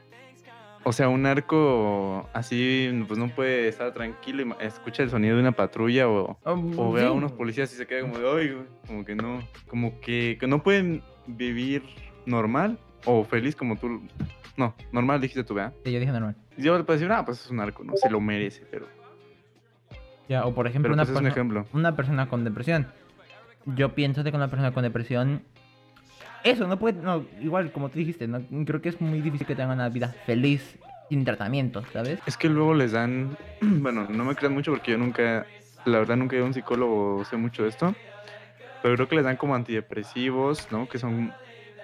[0.84, 5.42] O sea, un narco así, pues no puede estar tranquilo y escucha el sonido de
[5.42, 8.50] una patrulla o, Um, o ve a unos policías y se queda como de, "Ay,
[8.52, 11.84] güey", como que no, como que, que no pueden vivir
[12.26, 14.02] normal o feliz como tú.
[14.58, 15.74] No, normal dijiste tú, ¿verdad?
[15.86, 16.36] Sí, yo dije normal.
[16.58, 18.88] Yo le puedo decir, ah, pues es un narco, no se lo merece, pero,
[20.28, 21.66] Ya, o por ejemplo, pero una, pues es un perso- ejemplo.
[21.74, 22.88] una persona con depresión.
[23.66, 25.44] Yo pienso de que una persona con depresión.
[26.44, 27.02] Eso, no puede.
[27.02, 30.16] No, igual, como tú dijiste, no, creo que es muy difícil que tengan una vida
[30.26, 30.78] feliz
[31.10, 32.20] sin tratamiento, ¿sabes?
[32.26, 35.48] Es que luego les dan, bueno, no me crean mucho porque yo nunca,
[35.86, 37.96] la verdad nunca he ido a un psicólogo o sé mucho de esto,
[38.82, 40.88] pero creo que les dan como antidepresivos, ¿no?
[40.88, 41.36] Que son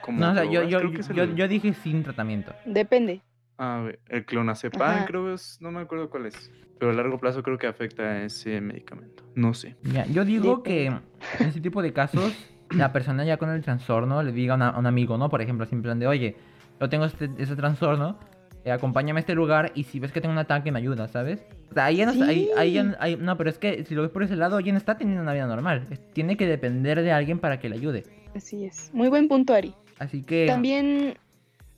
[0.02, 2.54] como No, o sea, yo, yo, yo, el, yo dije sin tratamiento.
[2.66, 3.22] Depende.
[3.58, 5.06] ah, el clonazepam, Ajá.
[5.06, 8.24] creo es, no me acuerdo cuál es, pero a largo plazo creo que afecta a
[8.24, 9.76] ese medicamento, no sé.
[9.94, 11.02] Ya, yo digo que en
[11.40, 12.34] ese tipo de casos,
[12.72, 15.30] la persona ya con el trastorno le diga a, una- a un amigo, ¿no?
[15.30, 16.36] Por ejemplo, así en plan de, oye,
[16.80, 18.18] yo tengo este, ese trastorno,
[18.66, 21.40] eh, acompáñame a este lugar y si ves que tengo un ataque me ayuda, ¿sabes?
[21.72, 22.88] O sea, ahí ya no, está- ahí, ahí ya Sí.
[22.90, 24.98] no- ahí- no, pero es que si lo ves por ese lado, ya no está
[24.98, 25.88] teniendo una vida normal.
[26.14, 28.04] Tiene que depender de alguien para que le ayude.
[28.36, 28.92] Así es.
[28.94, 29.74] Muy buen punto, Ari.
[30.00, 30.46] Así que...
[30.48, 31.18] También,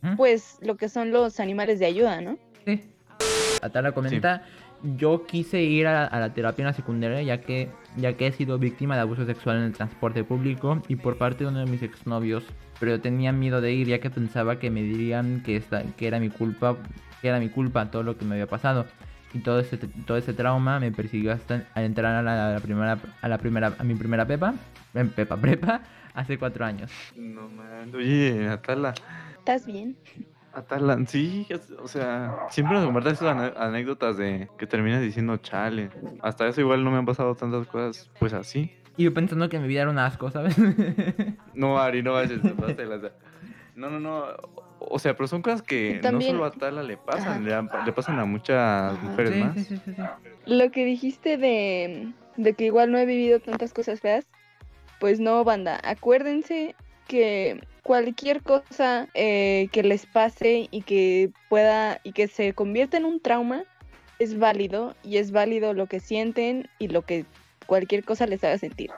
[0.02, 0.16] ¿Mm?
[0.16, 2.38] pues, lo que son los animales de ayuda, ¿no?
[2.66, 2.82] Sí.
[3.62, 4.44] Atala comenta,
[4.98, 8.32] yo quise ir a, a la terapia en la secundaria ya que, ya que he
[8.32, 11.66] sido víctima de abuso sexual en el transporte público y por parte de uno de
[11.66, 12.44] mis exnovios,
[12.80, 16.20] pero tenía miedo de ir ya que pensaba que me dirían que, esta, que era
[16.20, 16.78] mi culpa,
[17.22, 18.86] que era mi culpa todo lo que me había pasado.
[19.34, 22.60] Y todo ese, todo ese trauma me persiguió hasta al entrar a la, a la
[22.60, 24.56] primera, a la primera, a mi primera pepa,
[24.96, 25.82] en pepa prepa,
[26.14, 26.92] hace cuatro años.
[27.16, 28.94] No man, oye, Atala,
[29.38, 29.98] ¿Estás bien?
[30.54, 31.48] Atala, sí,
[31.82, 35.90] o sea, siempre nos compartes esas anécdotas de que terminas diciendo chale.
[36.22, 38.72] Hasta eso igual no me han pasado tantas cosas, pues así.
[38.98, 40.56] Y yo pensando que mi vida era un asco, ¿sabes?
[41.54, 43.12] No, Ari, no vayas, te.
[43.76, 44.26] No, no, no.
[44.80, 48.20] O sea, pero son cosas que También- no solo a Tala le pasan, le, pasan
[48.20, 49.02] a muchas Ajá.
[49.06, 49.54] mujeres sí, más.
[49.56, 50.02] sí, sí, sí, sí.
[50.46, 54.26] Lo que dijiste de, de que igual no he vivido tantas cosas feas,
[55.00, 55.80] pues no, banda.
[55.84, 56.76] Acuérdense
[57.10, 63.06] que cualquier cosa eh, que les pase y que pueda y que se convierta en
[63.06, 63.64] un trauma
[64.20, 67.26] es válido y es válido lo que sienten y lo que
[67.66, 68.92] cualquier cosa les haga sentir.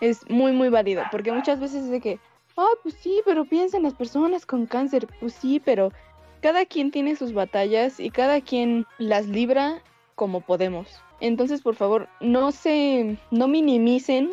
[0.00, 2.18] Es muy, muy válido, porque muchas veces es de que,
[2.56, 5.92] ah, pues sí, pero piensa en las personas con cáncer, pues sí, pero
[6.40, 9.80] cada quien tiene sus batallas y cada quien las libra
[10.16, 10.88] como podemos.
[11.20, 14.32] Entonces, por favor, no se no minimicen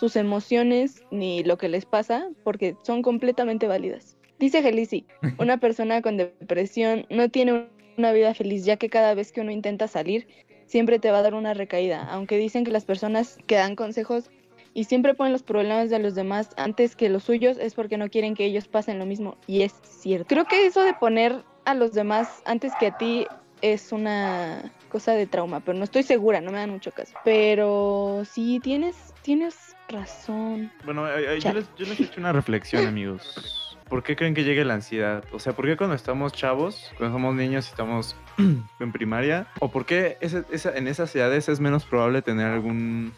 [0.00, 4.16] sus emociones ni lo que les pasa porque son completamente válidas.
[4.38, 5.04] Dice Gelisi,
[5.38, 7.66] una persona con depresión no tiene
[7.98, 10.26] una vida feliz, ya que cada vez que uno intenta salir,
[10.64, 12.02] siempre te va a dar una recaída.
[12.10, 14.30] Aunque dicen que las personas que dan consejos
[14.72, 18.08] y siempre ponen los problemas de los demás antes que los suyos, es porque no
[18.08, 19.36] quieren que ellos pasen lo mismo.
[19.46, 20.28] Y es cierto.
[20.28, 23.26] Creo que eso de poner a los demás antes que a ti
[23.60, 27.12] es una cosa de trauma, pero no estoy segura, no me dan mucho caso.
[27.24, 30.70] Pero sí, tienes, tienes razón.
[30.84, 33.76] Bueno, ay, ay, yo, les, yo les he hecho una reflexión, amigos.
[33.88, 35.24] ¿Por qué creen que llegue la ansiedad?
[35.32, 38.14] O sea, ¿por qué cuando estamos chavos, cuando somos niños y estamos
[38.80, 39.46] en primaria?
[39.58, 43.12] ¿O por qué ese- esa- en esas edades es menos probable tener algún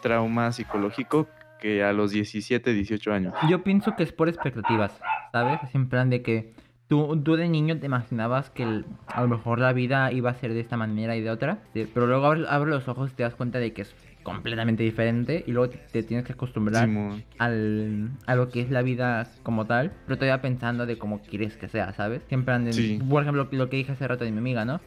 [0.00, 1.28] trauma psicológico
[1.60, 3.34] que a los 17, 18 años?
[3.50, 4.98] Yo pienso que es por expectativas,
[5.32, 5.60] ¿sabes?
[5.62, 6.54] Es en plan de que
[6.88, 10.34] tú, tú de niño te imaginabas que el- a lo mejor la vida iba a
[10.34, 13.24] ser de esta manera y de otra, pero luego abres, abres los ojos y te
[13.24, 13.94] das cuenta de que es
[14.34, 17.22] completamente diferente y luego te, tienes que acostumbrar Simón.
[17.38, 21.56] al, a lo que es la vida como tal, pero todavía pensando de cómo quieres
[21.56, 22.22] que sea, ¿sabes?
[22.28, 23.00] De, Sí.
[23.08, 24.80] por ejemplo, lo que dije hace rato de mi amiga, ¿no?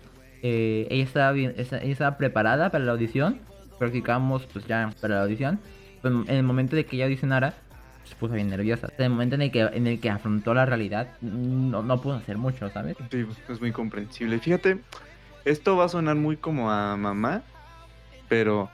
[0.44, 3.40] Eh, ella, estaba bien, ella estaba preparada para la audición,
[3.78, 5.60] practicamos pues ya para la audición,
[6.02, 7.54] pero en el momento de que ella audicionara,
[8.04, 8.90] se puso bien nerviosa.
[8.98, 12.16] En el momento en el que, en el que afrontó la realidad, no, no pudo
[12.16, 12.98] hacer mucho, ¿sabes?
[13.12, 14.40] Sí, es muy comprensible.
[14.40, 14.80] Fíjate,
[15.46, 17.44] esto va a sonar muy como a mamá,
[18.28, 18.70] pero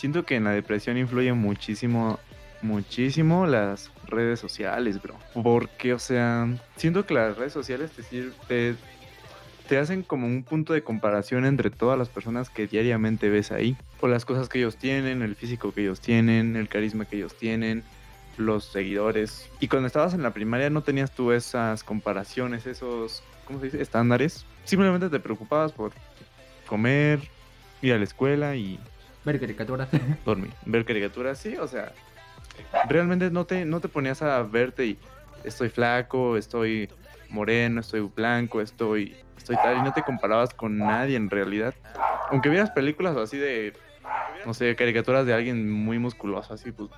[0.00, 2.18] siento que en la depresión influye muchísimo,
[2.62, 5.14] muchísimo las redes sociales, bro.
[5.42, 8.02] Porque, o sea, siento que las redes sociales te,
[8.48, 8.76] te,
[9.68, 13.76] te hacen como un punto de comparación entre todas las personas que diariamente ves ahí.
[14.00, 17.36] Por las cosas que ellos tienen, el físico que ellos tienen, el carisma que ellos
[17.36, 17.84] tienen,
[18.38, 19.50] los seguidores.
[19.60, 23.82] Y cuando estabas en la primaria no tenías tú esas comparaciones, esos, ¿cómo se dice?
[23.82, 24.46] Estándares.
[24.64, 25.92] Simplemente te preocupabas por
[26.66, 27.20] comer,
[27.82, 28.80] ir a la escuela y
[29.24, 29.88] Ver caricaturas.
[30.24, 31.92] dormir, ver caricaturas, sí, o sea,
[32.88, 34.98] realmente no te, no te ponías a verte y
[35.44, 36.88] estoy flaco, estoy
[37.28, 41.74] moreno, estoy blanco, estoy, estoy tal, y no te comparabas con nadie en realidad.
[42.30, 43.72] Aunque vieras películas así de,
[44.44, 46.90] no sé, caricaturas de alguien muy musculoso, así, pues,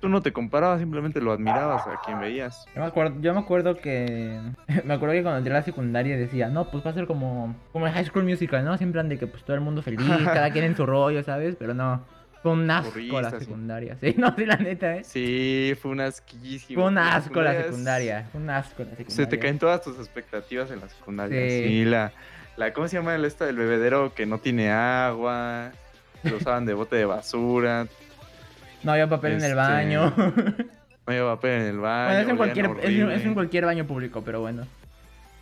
[0.00, 2.66] tú no te comparabas, simplemente lo admirabas a quien veías.
[2.74, 4.40] Yo me acuerdo, yo me acuerdo que.
[4.84, 7.54] Me acuerdo que cuando entré a la secundaria decía, no, pues va a ser como.
[7.72, 8.76] Como el High School Musical, ¿no?
[8.78, 11.56] Siempre de que pues todo el mundo feliz, cada quien en su rollo, ¿sabes?
[11.58, 12.04] Pero no.
[12.42, 13.98] Fue un asco la secundaria.
[14.00, 15.04] Sí, no, sí, la neta, ¿eh?
[15.04, 16.80] Sí, fue un asquísimo.
[16.80, 18.28] Fue un asco la secundaria.
[18.32, 19.14] Fue un asco la secundaria.
[19.14, 21.38] Se te caen todas tus expectativas en la secundaria.
[21.48, 21.68] Sí.
[21.68, 22.12] Sí, la,
[22.56, 25.72] la, ¿cómo se llama el esta del bebedero que no tiene agua?
[26.22, 27.86] Lo usaban de bote de basura,
[28.82, 30.14] No había papel en el Este, baño.
[30.16, 30.32] no
[31.06, 32.06] había papel en el baño.
[32.08, 34.66] bueno, es en, cualquier, es, es en cualquier baño público, pero bueno.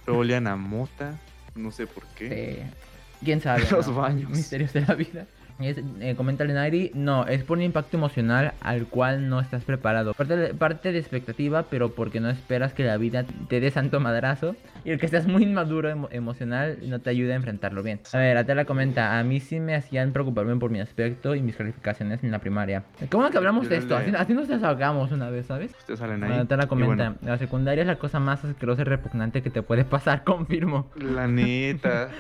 [0.07, 1.15] luego olían a mota,
[1.55, 2.65] no sé por qué.
[2.71, 3.25] Sí.
[3.25, 3.65] ¿Quién sabe?
[3.71, 3.95] Los no?
[3.95, 4.31] baños.
[4.31, 5.27] Misterios de la vida.
[5.61, 10.15] Es, eh, comenta Lenari, no, es por un impacto emocional al cual no estás preparado.
[10.15, 13.99] Parte de, parte de expectativa, pero porque no esperas que la vida te dé santo
[13.99, 14.55] madrazo.
[14.85, 18.01] Y el que estás muy inmaduro emo- emocional no te ayuda a enfrentarlo bien.
[18.13, 21.57] A ver, Atela comenta, a mí sí me hacían preocuparme por mi aspecto y mis
[21.57, 22.85] calificaciones en la primaria.
[23.11, 25.73] Bueno que hablamos de esto, así, así nos desahogamos una vez, ¿sabes?
[25.79, 26.39] Ustedes salen ahí.
[26.39, 29.85] Atela comenta, bueno, la secundaria es la cosa más asquerosa y repugnante que te puede
[29.85, 30.91] pasar, confirmo.
[30.95, 32.11] la neta.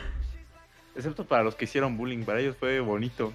[0.98, 3.32] Excepto para los que hicieron bullying, para ellos fue bonito.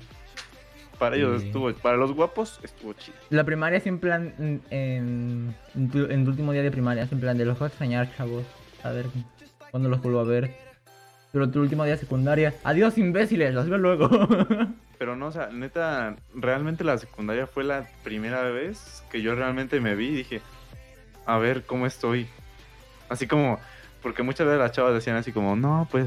[1.00, 1.48] Para ellos Sí.
[1.48, 3.18] estuvo, para los guapos estuvo chido.
[3.30, 7.22] La primaria es en plan, en, en, en tu, último día de primaria, es en
[7.22, 8.44] plan de los voy a extrañar, chavos.
[8.84, 9.06] A ver
[9.72, 10.52] cuándo los vuelvo a ver.
[11.32, 14.10] Pero tu último día de secundaria, adiós imbéciles, los veo luego.
[15.00, 19.80] Pero no, o sea, neta, realmente la secundaria fue la primera vez que yo realmente
[19.80, 20.42] me vi y dije,
[21.26, 22.28] a ver cómo estoy.
[23.10, 23.60] Así como,
[24.04, 26.06] porque muchas veces las chavas decían así como, no, pues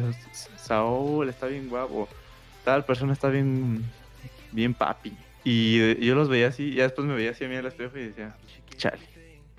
[0.56, 2.08] Saúl está bien guapo,
[2.64, 3.82] tal persona está bien,
[4.52, 5.16] bien papi.
[5.42, 7.96] Y eh, yo los veía así, y después me veía así a mí el espejo
[7.98, 8.34] y decía,
[8.76, 8.98] chale,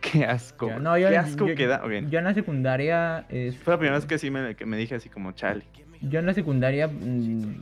[0.02, 1.80] qué asco, Ya, no, yo, qué asco yo- que da.
[1.86, 2.10] Bien.
[2.12, 4.96] yo en la secundaria, es- Fue la primera vez que sí me, que me dije
[4.96, 5.64] así como, chale.
[6.02, 7.62] yo en la secundaria mm,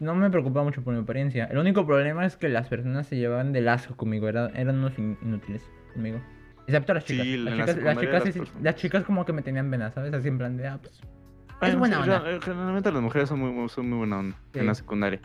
[0.00, 1.44] no me preocupaba mucho por mi apariencia.
[1.44, 4.98] El único problema es que las personas se llevaban del asco conmigo, era- eran unos
[4.98, 6.20] in- inútiles conmigo.
[6.66, 7.38] Excepto las Sí, chicas.
[7.40, 9.94] la las, chicas las, chicas, las sí- personas- las chicas como que me tenían venas,
[9.94, 10.12] ¿sabes?
[10.14, 11.00] Así en plan de, ah, pues...
[11.62, 12.20] Es buena sí, onda.
[12.20, 14.58] gen- Generalmente las mujeres son muy, son muy buena onda Sí.
[14.60, 15.20] en la secundaria.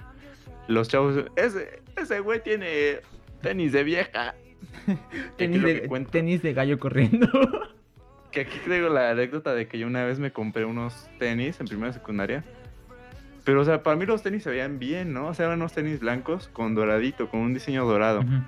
[0.67, 2.97] Los chavos, ese, ese güey tiene
[3.41, 4.36] tenis de vieja.
[5.38, 7.28] Tenis de, tenis de gallo corriendo.
[8.32, 11.67] que aquí traigo la anécdota de que yo una vez me compré unos tenis en
[11.67, 12.43] primera secundaria.
[13.43, 15.28] Pero, o sea, para mí los tenis se veían bien, ¿no?
[15.28, 18.19] O sea, eran unos tenis blancos con doradito, con un diseño dorado.
[18.19, 18.43] Ujú.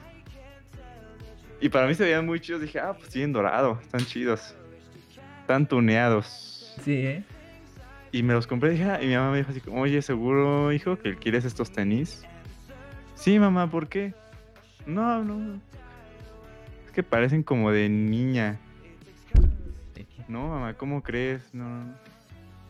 [1.62, 2.62] Y para mí se veían muy chidos.
[2.62, 4.56] Dije, ah, pues sí, en dorado, están chidos.
[5.42, 6.76] Están tuneados.
[6.84, 7.24] Sí, ¿eh?
[8.12, 10.74] Y me los compré dije, ah, y mi mamá me dijo así como, oye, ¿seguro,
[10.74, 12.26] hijo, que quieres estos tenis?
[13.16, 14.14] Sí, mamá, ¿por qué?
[14.86, 15.62] No, no.
[16.86, 18.60] Es que parecen como de niña.
[20.28, 21.54] no, mamá, ¿cómo crees?
[21.54, 21.94] No, no, no".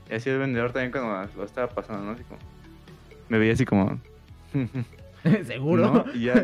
[0.10, 2.12] Y así el vendedor también cuando lo estaba pasando, ¿no?
[2.12, 2.40] Así como,
[3.30, 4.00] me veía así como,
[5.46, 6.06] Seguro.
[6.06, 6.14] ¿no?
[6.14, 6.44] Y ya,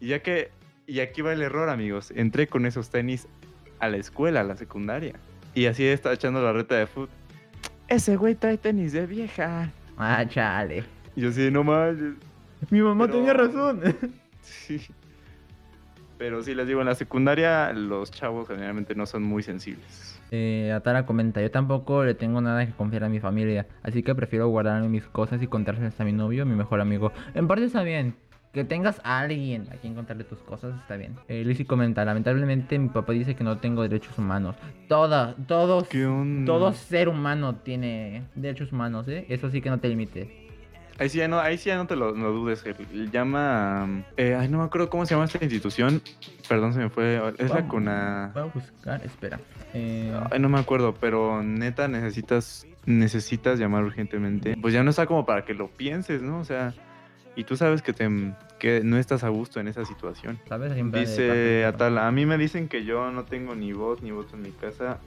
[0.00, 0.50] y ya que,
[0.86, 2.12] y aquí va el error, amigos.
[2.14, 3.26] Entré con esos tenis
[3.80, 5.14] a la escuela, a la secundaria.
[5.54, 7.08] Y así estaba echando la reta de fútbol.
[7.88, 9.70] Ese güey trae tenis de vieja.
[9.96, 10.84] Ah, chale.
[11.14, 12.14] Y yo así, no manches.
[12.70, 13.80] Mi mamá Pero- tenía razón.
[14.42, 14.80] Sí.
[16.18, 20.18] Pero sí, les digo, en la secundaria los chavos generalmente no son muy sensibles.
[20.30, 24.14] Eh, Atara comenta, yo tampoco le tengo nada que confiar a mi familia, así que
[24.14, 27.12] prefiero guardarme mis cosas y contárselas a mi novio, a mi mejor amigo.
[27.34, 28.14] En parte está bien,
[28.52, 31.14] que tengas a alguien a quien contarle tus cosas está bien.
[31.28, 34.56] Eh, Lizzy comenta, lamentablemente mi papá dice que no tengo derechos humanos.
[34.88, 35.88] Toda, todos,
[36.46, 39.26] todo ser humano tiene derechos humanos, ¿eh?
[39.28, 40.28] Eso sí que no te limites.
[40.98, 42.64] Ahí sí ya no, ahí sí ya no te lo, no dudes.
[43.12, 44.04] Llama.
[44.16, 46.00] eh, ay, no me acuerdo cómo se llama esta institución.
[46.48, 47.16] Perdón, se me fue.
[47.36, 47.70] Es la Vamos.
[47.70, 48.30] CONA.
[48.32, 49.38] Voy a buscar, espera.
[49.74, 54.56] Eh, Ay, no me acuerdo, pero neta necesitas necesitas llamar urgentemente.
[54.62, 56.38] Pues ya no está como para que lo pienses, ¿no?
[56.38, 56.72] O sea,
[57.36, 58.08] y tú sabes que te
[58.58, 60.38] que no estás a gusto en esa situación.
[60.48, 60.72] ¿Sabes?
[60.92, 64.42] Dice Atala, a mí me dicen que yo no tengo ni voz ni voto en
[64.42, 64.98] mi casa,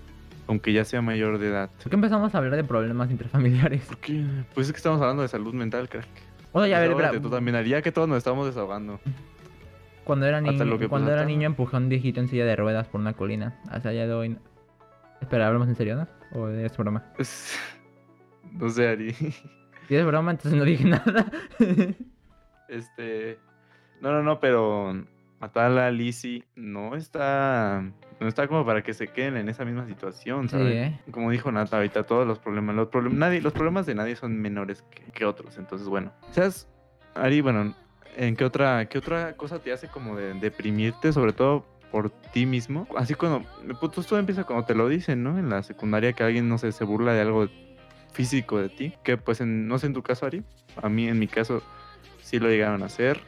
[0.47, 1.69] aunque ya sea mayor de edad.
[1.81, 3.81] ¿Por qué empezamos a hablar de problemas intrafamiliares?
[3.85, 4.23] ¿Por qué?
[4.53, 6.07] Pues es que estamos hablando de salud mental, crack.
[6.51, 8.99] O sea, ya a ver, Desahógate espera, tú también haría que todos nos estamos desahogando.
[10.03, 12.55] Cuando era niño, lo que cuando era niño empujé a un viejito en silla de
[12.55, 13.59] ruedas por una colina.
[13.69, 14.37] Hasta allá de hoy.
[15.21, 16.07] Espera, ¿hablamos en serio, no?
[16.39, 17.05] ¿O es broma?
[18.51, 19.13] No sé, Ari.
[19.13, 21.31] Si es broma, entonces no dije nada.
[22.69, 23.37] Este.
[24.01, 24.93] No, no, no, pero
[25.39, 27.83] Atala, Lizzy, no está.
[28.19, 30.75] No está como para que se queden en esa misma situación, Sí, ¿sabes?
[30.75, 30.99] ¿eh?
[31.11, 34.37] Como dijo Nata ahorita, todos los problemas, los, problem- nadie, los problemas de nadie son
[34.41, 35.57] menores que, que otros.
[35.57, 36.11] Entonces, bueno.
[36.31, 36.67] ¿Sabes,
[37.15, 37.39] Ari?
[37.39, 37.73] Bueno,
[38.17, 42.45] ¿en qué otra, qué otra cosa te hace como de deprimirte, sobre todo por ti
[42.45, 42.87] mismo?
[42.97, 43.45] Así cuando.
[43.79, 45.39] Pues todo empieza cuando te lo dicen, ¿no?
[45.39, 47.47] En la secundaria que alguien, no sé, se burla de algo
[48.11, 48.93] físico de ti.
[49.03, 50.43] Que pues, en, no sé en tu caso, Ari.
[50.81, 51.63] A mí, en mi caso,
[52.29, 53.19] sí lo llegaron a hacer.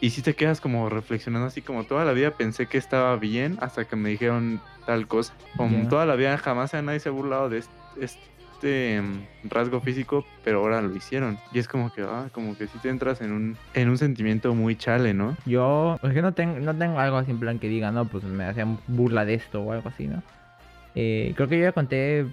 [0.00, 3.58] Y sí te quedas como reflexionando así como toda la vida pensé que estaba bien
[3.60, 5.34] hasta que me dijeron tal cosa.
[5.56, 9.80] Como toda la vida jamás a nadie se ha burlado de este, este, mm, rasgo
[9.80, 11.38] físico, pero ahora lo hicieron.
[11.50, 14.54] Y es como que, ah, como que sí te entras en un, en un sentimiento
[14.54, 15.34] muy chale, ¿no?
[15.46, 18.22] Yo, es que no tengo, no tengo algo así en plan que diga, no, pues
[18.24, 20.22] me hacían burla de esto o algo así, ¿no?
[20.94, 22.26] Eh, creo que yo ya conté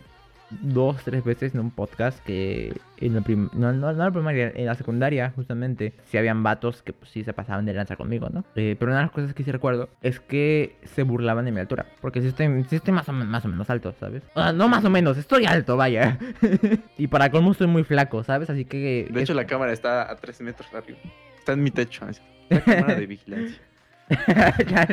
[0.49, 4.12] dos, tres veces en un podcast que en la prim- no, no, no en la
[4.12, 7.95] primaria, en la secundaria, justamente, sí habían vatos que pues sí se pasaban de lanza
[7.97, 8.45] conmigo, ¿no?
[8.55, 11.60] Eh, pero una de las cosas que sí recuerdo es que se burlaban de mi
[11.60, 11.86] altura.
[12.01, 14.23] Porque sí estoy, sí estoy más, o, más o menos alto, ¿sabes?
[14.36, 16.17] O sea, no más o menos, estoy alto, vaya.
[16.97, 18.49] y para colmo estoy muy flaco, ¿sabes?
[18.49, 19.07] Así que...
[19.12, 20.99] De es- hecho, la cámara está a 3 metros arriba.
[21.39, 22.05] Está en mi techo.
[22.05, 22.21] así.
[22.49, 23.62] La cámara de vigilancia.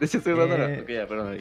[0.00, 0.70] De hecho, estoy dando la...
[0.72, 1.38] Eh, ok, ya, perdón.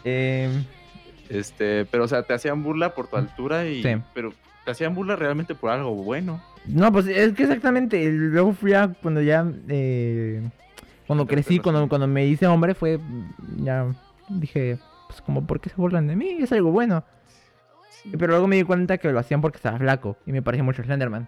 [1.29, 3.83] Este, pero o sea, te hacían burla por tu altura y...
[3.83, 3.89] Sí.
[4.13, 4.33] Pero
[4.65, 6.41] te hacían burla realmente por algo bueno.
[6.65, 8.09] No, pues es que exactamente.
[8.11, 9.45] Luego fui a cuando ya.
[9.69, 10.41] eh,
[11.05, 12.99] cuando crecí, cuando, cuando me hice hombre, fue.
[13.57, 13.87] Ya
[14.27, 16.37] dije, pues como, ¿por qué se burlan de mí?
[16.41, 17.05] Es algo bueno.
[17.89, 18.11] Sí.
[18.11, 20.17] Pero luego me di cuenta que lo hacían porque estaba flaco.
[20.25, 21.27] Y me parecía mucho a Slenderman.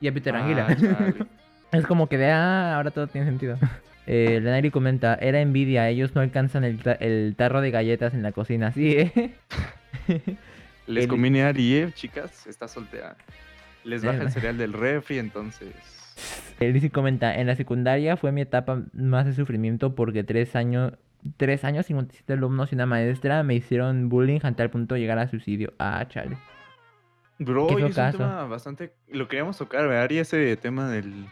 [0.00, 0.66] Y a Peter Ah, Anguila.
[1.72, 3.56] es como que de, ah, ahora todo tiene sentido.
[4.06, 8.22] Eh, Lenari comenta, era envidia, ellos no alcanzan el, ta- el tarro de galletas en
[8.22, 8.72] la cocina.
[8.72, 9.34] Sí, ¿eh?
[10.86, 13.16] Les El- conviene ¿eh, chicas, está soltera.
[13.84, 15.68] Les baja el cereal del refri, entonces...
[16.60, 20.92] Lizzy comenta, en la secundaria fue mi etapa más de sufrimiento porque tres años,
[21.36, 25.18] tres años, 57 alumnos y una maestra me hicieron bullying hasta tal punto de llegar
[25.18, 25.72] a suicidio.
[25.78, 26.36] Ah, chale.
[27.38, 28.92] Bro, y es un tema bastante...
[29.08, 30.18] Lo queríamos tocar, ¿verdad, Ari?
[30.18, 31.26] Ese tema del...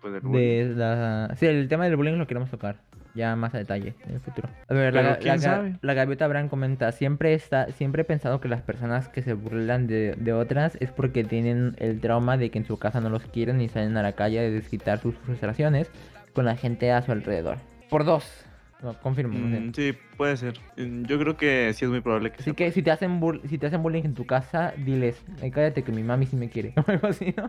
[0.00, 0.22] Pues.
[0.22, 1.34] De la...
[1.36, 2.76] Sí, el tema del bullying lo queremos tocar
[3.14, 4.48] ya más a detalle en el futuro.
[4.68, 8.60] A ver, la, la la gaviota Brand comenta, siempre está, siempre he pensado que las
[8.62, 12.64] personas que se burlan de, de otras es porque tienen el trauma de que en
[12.64, 15.90] su casa no los quieren y salen a la calle a desquitar sus frustraciones
[16.32, 17.58] con la gente a su alrededor.
[17.88, 18.44] Por dos.
[18.82, 19.38] No, confirmo.
[19.38, 19.60] no sé.
[19.60, 20.54] Mm, sí, puede ser.
[20.76, 22.54] Mm, Yo creo que sí es muy probable que Así sea.
[22.54, 25.92] que si te hacen si te hacen bullying en tu casa, diles, "Ay, cállate que
[25.92, 26.74] mi mami sí me quiere.
[26.86, 27.48] O algo así, ¿no?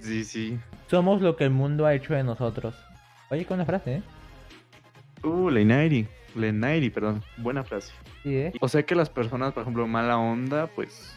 [0.00, 0.58] Sí, sí.
[0.88, 2.74] Somos lo que el mundo ha hecho de nosotros.
[3.30, 4.02] Oye, con una frase, ¿eh?
[5.22, 6.06] Uh, Lenairi.
[6.34, 7.22] Lenairi, perdón.
[7.38, 7.92] Buena frase.
[8.22, 8.52] Sí, ¿eh?
[8.60, 11.12] O sea que las personas, por ejemplo, mala onda, pues...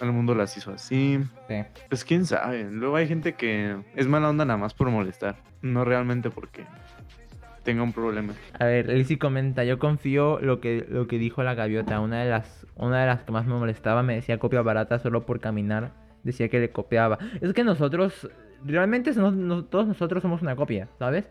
[0.00, 1.20] El mundo las hizo así.
[1.48, 1.54] Sí.
[1.88, 2.64] Pues quién sabe.
[2.64, 5.36] Luego hay gente que es mala onda nada más por molestar.
[5.62, 6.66] No realmente porque
[7.62, 8.34] tenga un problema.
[8.58, 12.00] A ver, Lizzy comenta, yo confío lo que, lo que dijo la gaviota.
[12.00, 15.24] Una de las, una de las que más me molestaba me decía copia barata solo
[15.24, 15.92] por caminar.
[16.24, 17.18] Decía que le copiaba.
[17.40, 18.28] Es que nosotros,
[18.64, 21.24] realmente no- no- todos nosotros somos una copia, ¿sabes?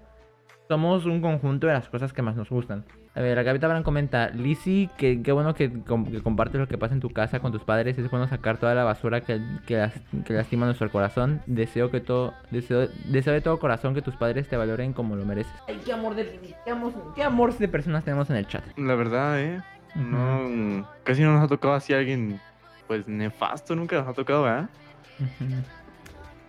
[0.70, 2.86] Somos un conjunto de las cosas que más nos gustan.
[3.16, 6.68] A ver, acá Gavita Abraham comenta, Lizzy, que qué bueno que, com- que compartes lo
[6.68, 7.98] que pasa en tu casa con tus padres.
[8.00, 9.94] Es bueno sacar toda la basura que, que, las-
[10.26, 11.42] que lastima nuestro corazón.
[11.46, 15.26] Deseo que todo, deseo, deseo de todo corazón que tus padres te valoren como lo
[15.26, 15.54] mereces.
[15.68, 18.64] Ay, qué amor de, qué amor, qué amor de personas tenemos en el chat.
[18.78, 19.62] La verdad, ¿eh?
[19.96, 22.40] No, casi no nos ha tocado así alguien,
[22.88, 24.70] pues, nefasto, nunca nos ha tocado, ¿verdad?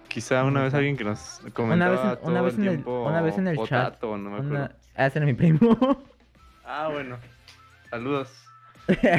[0.08, 2.74] Quizá una vez alguien que nos comentaba vez en- todo una vez el en el-
[2.74, 4.50] tiempo una vez en el chat, no me acuerdo.
[4.50, 4.70] Una...
[4.96, 5.58] Ah, ese era mi primo.
[6.66, 7.18] Ah, bueno.
[7.90, 8.30] Saludos.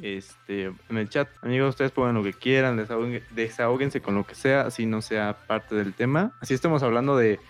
[0.00, 4.36] Este, en el chat, amigos, ustedes pongan lo que quieran, desahoguen- desahóguense con lo que
[4.36, 6.30] sea, así no sea parte del tema.
[6.40, 7.40] Así estamos hablando de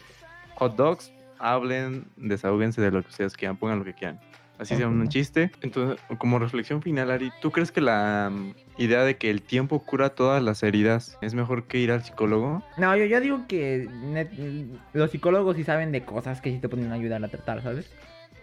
[0.55, 4.19] hot dogs, hablen, desahóguense de lo que ustedes quieran, pongan lo que quieran.
[4.59, 5.51] Así sea un chiste.
[5.63, 9.79] Entonces, como reflexión final, Ari, ¿tú crees que la mm, idea de que el tiempo
[9.85, 12.63] cura todas las heridas es mejor que ir al psicólogo?
[12.77, 14.31] No, yo, yo digo que net-
[14.93, 17.89] los psicólogos sí saben de cosas que sí te pueden ayudar a tratar, ¿sabes?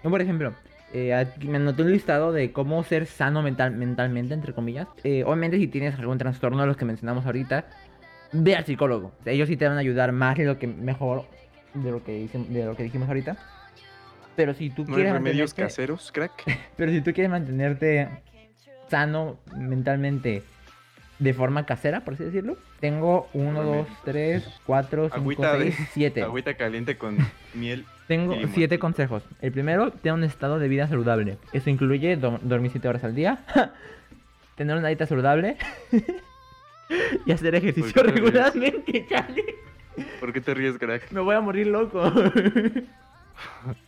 [0.03, 0.53] Yo, por ejemplo,
[0.93, 4.87] eh, me anoté un listado de cómo ser sano mental, mentalmente, entre comillas.
[5.03, 7.65] Eh, obviamente, si tienes algún trastorno de los que mencionamos ahorita,
[8.31, 9.11] ve al psicólogo.
[9.25, 11.23] Ellos sí te van a ayudar más de lo que mejor
[11.73, 13.35] de lo que, de lo que dijimos ahorita.
[14.35, 16.43] Pero si tú ¿No hay quieres remedios mantenerte- caseros, crack?
[16.77, 18.09] pero si tú quieres mantenerte
[18.89, 20.43] sano mentalmente
[21.17, 25.87] de forma casera, por así decirlo, tengo 1, 2, 3, 4, 5, Agüita de- 6,
[25.93, 26.21] 7.
[26.23, 27.17] Agüita caliente con
[27.53, 27.85] miel.
[28.07, 28.53] Tengo y limón.
[28.53, 29.23] 7 consejos.
[29.41, 31.37] El primero, tener un estado de vida saludable.
[31.53, 33.39] Eso incluye do- dormir 7 horas al día,
[34.55, 35.57] tener una dieta saludable
[37.25, 39.43] y hacer ejercicio regularmente, chale.
[40.19, 41.09] ¿Por qué te ríes, crack?
[41.11, 42.11] Me voy a morir loco.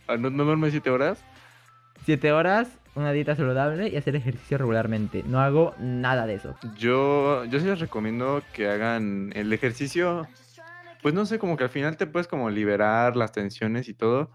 [0.06, 1.24] Ah, ¿No, no duermes siete horas?
[2.04, 5.22] 7 horas, una dieta saludable y hacer ejercicio regularmente.
[5.26, 6.56] No hago nada de eso.
[6.76, 10.26] Yo, yo sí les recomiendo que hagan el ejercicio.
[11.02, 14.30] Pues no sé, como que al final te puedes como liberar las tensiones y todo.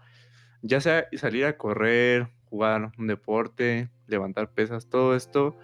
[0.62, 5.56] Ya sea salir a correr, jugar un deporte, levantar pesas, todo esto.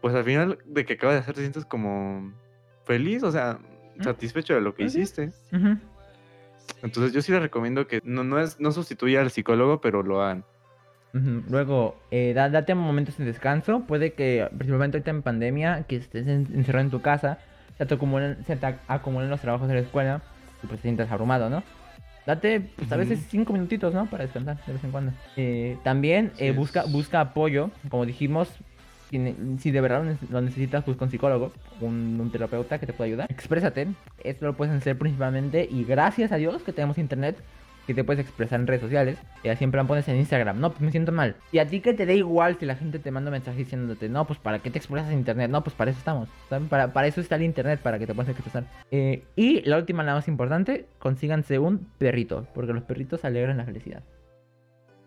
[0.00, 2.32] Pues al final de que acabas de hacer te sientes como
[2.84, 3.58] feliz, o sea,
[4.00, 5.00] satisfecho de lo que sí.
[5.00, 5.30] hiciste.
[5.52, 5.78] Ujú.
[6.82, 10.22] Entonces yo sí les recomiendo que no, no, es, no sustituya al psicólogo, pero lo
[10.22, 10.44] hagan.
[11.12, 13.80] Luego, eh, da- date momentos de descanso.
[13.80, 17.38] Puede que, principalmente ahorita en pandemia, que estés en- encerrado en tu casa,
[17.78, 20.22] se te acumulen, se te acumulen los trabajos de la escuela
[20.62, 21.62] y pues te sientas abrumado, ¿no?
[22.26, 24.04] Date, pues a veces cinco minutitos, ¿no?
[24.06, 25.12] Para descansar de vez en cuando.
[25.36, 28.50] Eh, también eh, busca, busca apoyo, como dijimos.
[29.10, 32.92] Si, de verdad lo nece- lo necesitas, busca un psicólogo, un, un terapeuta que te
[32.92, 33.30] pueda ayudar.
[33.30, 33.88] Exprésate.
[34.22, 37.36] Esto lo puedes hacer principalmente y gracias a Dios que tenemos internet
[37.86, 39.16] que te puedes expresar en redes sociales.
[39.42, 41.36] Y así en plan pones en Instagram, no, pues me siento mal.
[41.52, 44.26] Y a ti que te da igual si la gente te manda mensajes diciéndote, no,
[44.26, 46.28] pues para qué te expresas en internet, no, pues para eso estamos.
[46.50, 46.68] ¿saben?
[46.68, 48.64] Para, para eso está el internet, para que te puedas expresar.
[48.90, 53.64] Eh, y la última, la más importante, consíganse un perrito, porque los perritos alegran la
[53.64, 54.02] felicidad.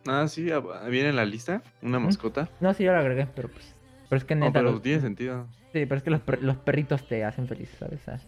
[0.08, 0.50] Ah, sí,
[0.90, 2.50] viene en la lista, una mascota.
[2.62, 3.76] No, sí, yo lo agregué, pero pues.
[4.12, 4.60] Pero es que No, neta.
[4.60, 5.48] pero los- tiene sentido.
[5.72, 8.02] Sí, pero es que los, per- los perritos te hacen feliz, ¿sabes?
[8.10, 8.20] Ah,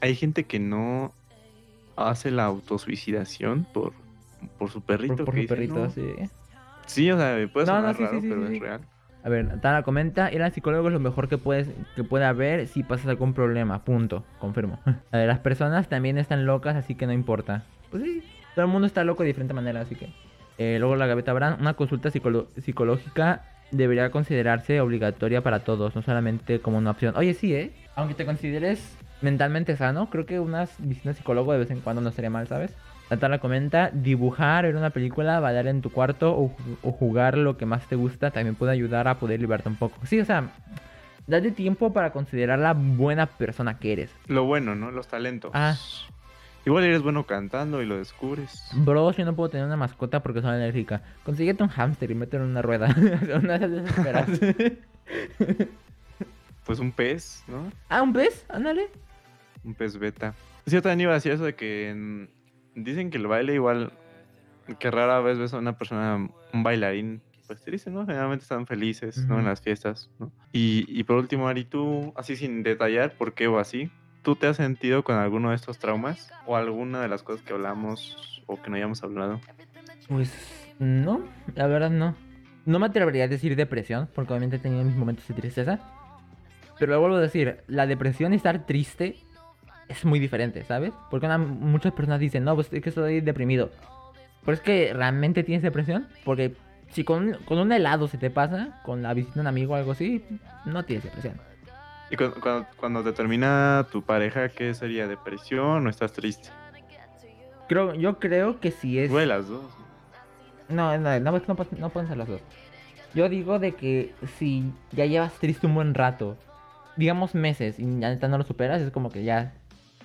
[0.00, 1.12] Hay gente que no
[1.96, 3.92] hace la autosuicidación por,
[4.58, 5.16] por su perrito.
[5.16, 5.90] Por, por su dice, perrito, "No".
[5.90, 6.06] sí.
[6.86, 8.80] Sí, o sea, puede No, no, sonar sí, raro, sí, pero es real.
[9.24, 12.68] A ver, Tana comenta, ir al psicólogo es lo mejor que puedes que puede haber
[12.68, 14.78] si pasas algún problema, punto, confirmo.
[15.10, 17.64] A ver, las personas también están locas, así que no importa.
[17.90, 18.22] Pues sí,
[18.54, 20.10] todo el mundo está loco de diferente manera, así que...
[20.58, 23.42] Eh, luego la gaveta Brand, una consulta psicolo- psicológica
[23.76, 27.14] debería considerarse obligatoria para todos, no solamente como una opción.
[27.16, 27.72] Oye, sí, ¿eh?
[27.96, 32.08] Aunque te consideres mentalmente sano, creo que unas visitas psicólogo de vez en cuando no
[32.08, 32.74] estaría mal, ¿sabes?
[33.10, 37.66] Natala comenta, dibujar, ver una película, bailar en tu cuarto o, o jugar lo que
[37.66, 39.98] más te gusta también puede ayudar a poder liberarte un poco.
[40.06, 40.50] Sí, o sea,
[41.26, 44.10] date tiempo para considerar la buena persona que eres.
[44.26, 44.90] Lo bueno, ¿no?
[44.90, 45.50] Los talentos.
[45.54, 45.76] Ah.
[46.66, 48.64] Igual eres bueno cantando y lo descubres.
[48.74, 51.02] Bros, yo no puedo tener una mascota porque soy alérgica.
[51.22, 52.94] Consíguete un hámster y mételo en una rueda.
[53.42, 54.78] una de.
[56.64, 57.70] Pues un pez, ¿no?
[57.90, 58.46] ah, ¿un pez?
[58.48, 58.88] Ándale.
[59.64, 60.34] Un pez beta.
[60.64, 63.92] Sí, yo también iba a decir eso de que mm, dicen que el baile igual,
[64.78, 68.06] que rara vez ves a una persona, un bailarín, pues triste, ¿no?
[68.06, 69.38] Generalmente están felices, ¿no?
[69.38, 70.32] En las fiestas, ¿no?
[70.52, 73.90] Y, y por último, Ari, tú, así sin detallar por qué o así,
[74.24, 76.32] ¿tú te has sentido con alguno de estos traumas?
[76.46, 79.40] ¿O alguna de las cosas que hablamos o que no hayamos hablado?
[80.08, 80.32] Pues
[80.80, 81.20] no,
[81.54, 82.16] la verdad no.
[82.66, 85.78] No me atrevería a decir depresión, porque obviamente he tenido mis momentos de tristeza.
[86.78, 89.16] Pero lo vuelvo a decir, la depresión y estar triste
[89.88, 90.92] es muy diferente, ¿sabes?
[91.10, 93.70] Porque una- muchas personas dicen, no, pues es que estoy deprimido.
[94.44, 96.54] Pero es que realmente tienes depresión, porque
[96.90, 99.76] si con, con un helado se te pasa, con la visita de un amigo o
[99.76, 100.24] algo así,
[100.64, 101.34] no tienes depresión.
[102.10, 105.08] Y cuando, cuando, cuando te termina tu pareja, ¿qué sería?
[105.08, 106.50] ¿Depresión o estás triste?
[107.68, 109.10] Creo, yo creo que si es...
[109.10, 109.64] Duele las dos.
[110.68, 112.40] No, no, no, no, no pueden ser los dos.
[113.14, 116.36] Yo digo de que si ya llevas triste un buen rato,
[116.96, 119.54] digamos meses, y ya neta no lo superas, es como que ya,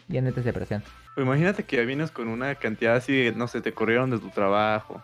[0.07, 0.83] ya neta es depresión.
[1.15, 4.19] Pues imagínate que ya vienes con una cantidad así de, no sé, te corrieron de
[4.19, 5.01] tu trabajo,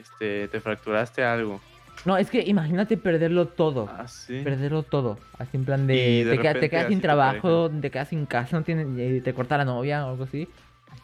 [0.00, 1.60] este, te fracturaste algo.
[2.04, 3.88] No, es que imagínate perderlo todo.
[3.90, 4.40] Ah, sí.
[4.42, 5.18] Perderlo todo.
[5.38, 5.94] Así en plan de.
[6.24, 9.56] de te, queda- te quedas sin trabajo, te quedas sin casa, no tienes, te corta
[9.56, 10.48] la novia o algo así.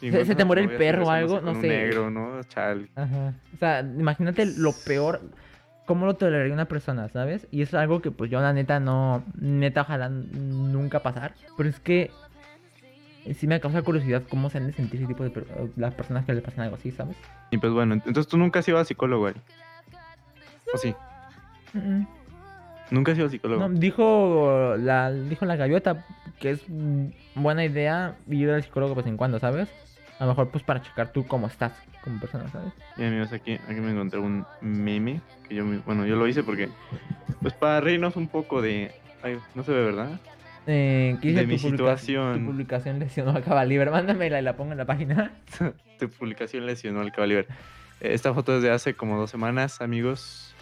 [0.02, 1.68] Y se- se te muere el perro o algo, no sé.
[1.68, 2.42] negro, ¿no?
[2.44, 2.88] Chale.
[2.96, 3.34] Ajá.
[3.54, 5.20] O sea, imagínate lo peor.
[5.86, 7.48] ¿Cómo lo toleraría una persona, sabes?
[7.50, 9.24] Y es algo que, pues yo, la neta, no.
[9.40, 11.34] Neta, ojalá nunca pasar.
[11.56, 12.10] Pero es que.
[13.34, 15.32] Sí me causa curiosidad cómo se han de sentir ese tipo de.
[15.76, 17.16] Las personas que le pasan algo así, ¿sabes?
[17.50, 19.34] Y pues bueno, entonces tú nunca has ido a psicólogo, güey.
[20.74, 20.94] ¿O sí?
[22.90, 23.68] Nunca has ido a psicólogo.
[23.68, 26.04] No, dijo la, dijo la gaviota
[26.40, 26.62] que es
[27.34, 29.68] buena idea ir al psicólogo de vez en cuando, ¿sabes?
[30.18, 32.72] A lo mejor pues para checar tú cómo estás como persona, ¿sabes?
[32.96, 36.68] Y amigos, aquí, aquí me encontré un meme que yo, bueno, yo lo hice porque,
[37.40, 38.90] pues para reírnos un poco de,
[39.22, 40.18] ay, no se ve, ¿verdad?
[40.66, 42.40] Eh, ¿qué De mi tu publica- situación.
[42.40, 43.90] Tu publicación lesionó a Cabalibre.
[43.90, 45.32] Mándamela y la pongo en la página.
[45.98, 47.46] Tu publicación lesionó al Cabaliber.
[48.00, 50.54] Esta foto es de hace como dos semanas, amigos.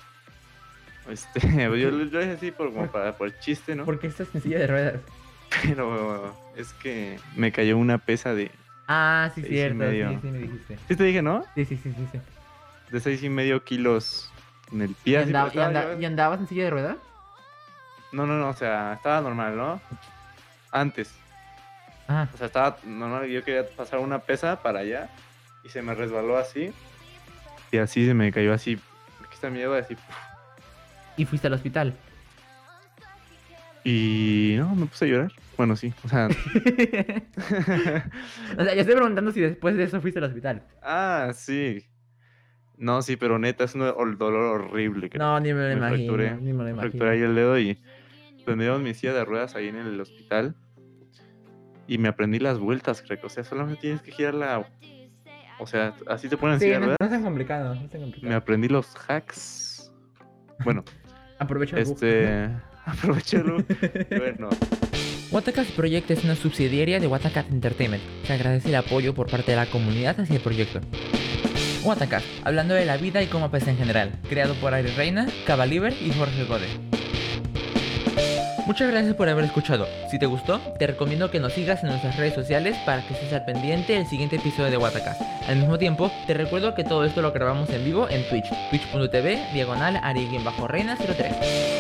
[1.09, 1.41] Este,
[1.81, 3.85] yo lo hice así por, como para, por chiste, ¿no?
[3.85, 5.01] Porque esta es en silla de ruedas.
[5.63, 8.51] Pero es que me cayó una pesa de...
[8.87, 9.73] Ah, sí, y cierto.
[9.73, 10.21] Sí, medio.
[10.21, 10.79] sí, me dijiste.
[10.89, 11.45] Sí te dije, ¿no?
[11.55, 12.07] Sí, sí, sí, sí.
[12.13, 12.21] sí.
[12.91, 14.31] De seis y medio kilos
[14.73, 15.19] en el ¿Y, pie.
[15.19, 16.97] así, andaba- y y andabas en silla de ruedas?
[18.13, 19.81] No, no, no, o sea, estaba normal, ¿no?
[20.71, 21.13] Antes.
[22.09, 25.11] Ah, O sea, estaba normal, yo quería pasar una pesa para allá
[25.63, 26.73] y se me resbaló así.
[27.71, 28.81] Y así se me cayó así.
[29.21, 29.95] Aquí está mi dedo así.
[31.19, 31.93] Y fuiste al hospital.
[33.85, 35.33] Y no, me puse a llorar.
[35.57, 35.93] Bueno, sí.
[36.05, 36.29] O sea,
[38.59, 40.63] o sea, ya estoy preguntando si después de eso fuiste al hospital.
[40.83, 41.85] ah, sí.
[42.77, 45.11] No, sí, pero neta, es un ol- dolor horrible.
[45.11, 46.15] que No, ni me lo me imagino.
[46.15, 46.81] fracturé, Ni me lo imagino.
[46.91, 47.79] fracturé ahí el dedo y
[48.47, 50.55] dieron mi silla de ruedas ahí en el hospital.
[51.89, 53.19] Y me aprendí las vueltas, creo.
[53.25, 54.69] O sea, solamente tienes que girarla.
[55.59, 56.97] O sea, así te ponen Sí, silla de no, ruedas.
[57.01, 57.75] no es tan complicado.
[57.75, 58.29] No es tan complicado.
[58.31, 59.91] Me aprendí los hacks.
[60.65, 60.85] Bueno,
[61.39, 61.95] Aprovecha el bug.
[61.95, 62.49] este.
[62.87, 63.65] Aprovechalo.
[64.17, 64.49] bueno,
[65.31, 68.03] Watacast Project es una subsidiaria de Watacast Entertainment.
[68.25, 70.81] Se agradece el apoyo por parte de la comunidad hacia el proyecto.
[71.85, 74.13] Watacast, hablando de la vida y cómo pesa en general.
[74.29, 76.98] Creado por Ari Reina, Cabaliber y Jorge Gode.
[78.69, 79.89] Muchas gracias por haber escuchado.
[80.11, 83.33] Si te gustó, te recomiendo que nos sigas en nuestras redes sociales para que estés
[83.33, 85.23] al pendiente del siguiente episodio de Watacast.
[85.49, 89.53] Al mismo tiempo, te recuerdo que todo esto lo grabamos en vivo en Twitch, twitch.tv,
[89.55, 91.78] diagonal, ari-reina03.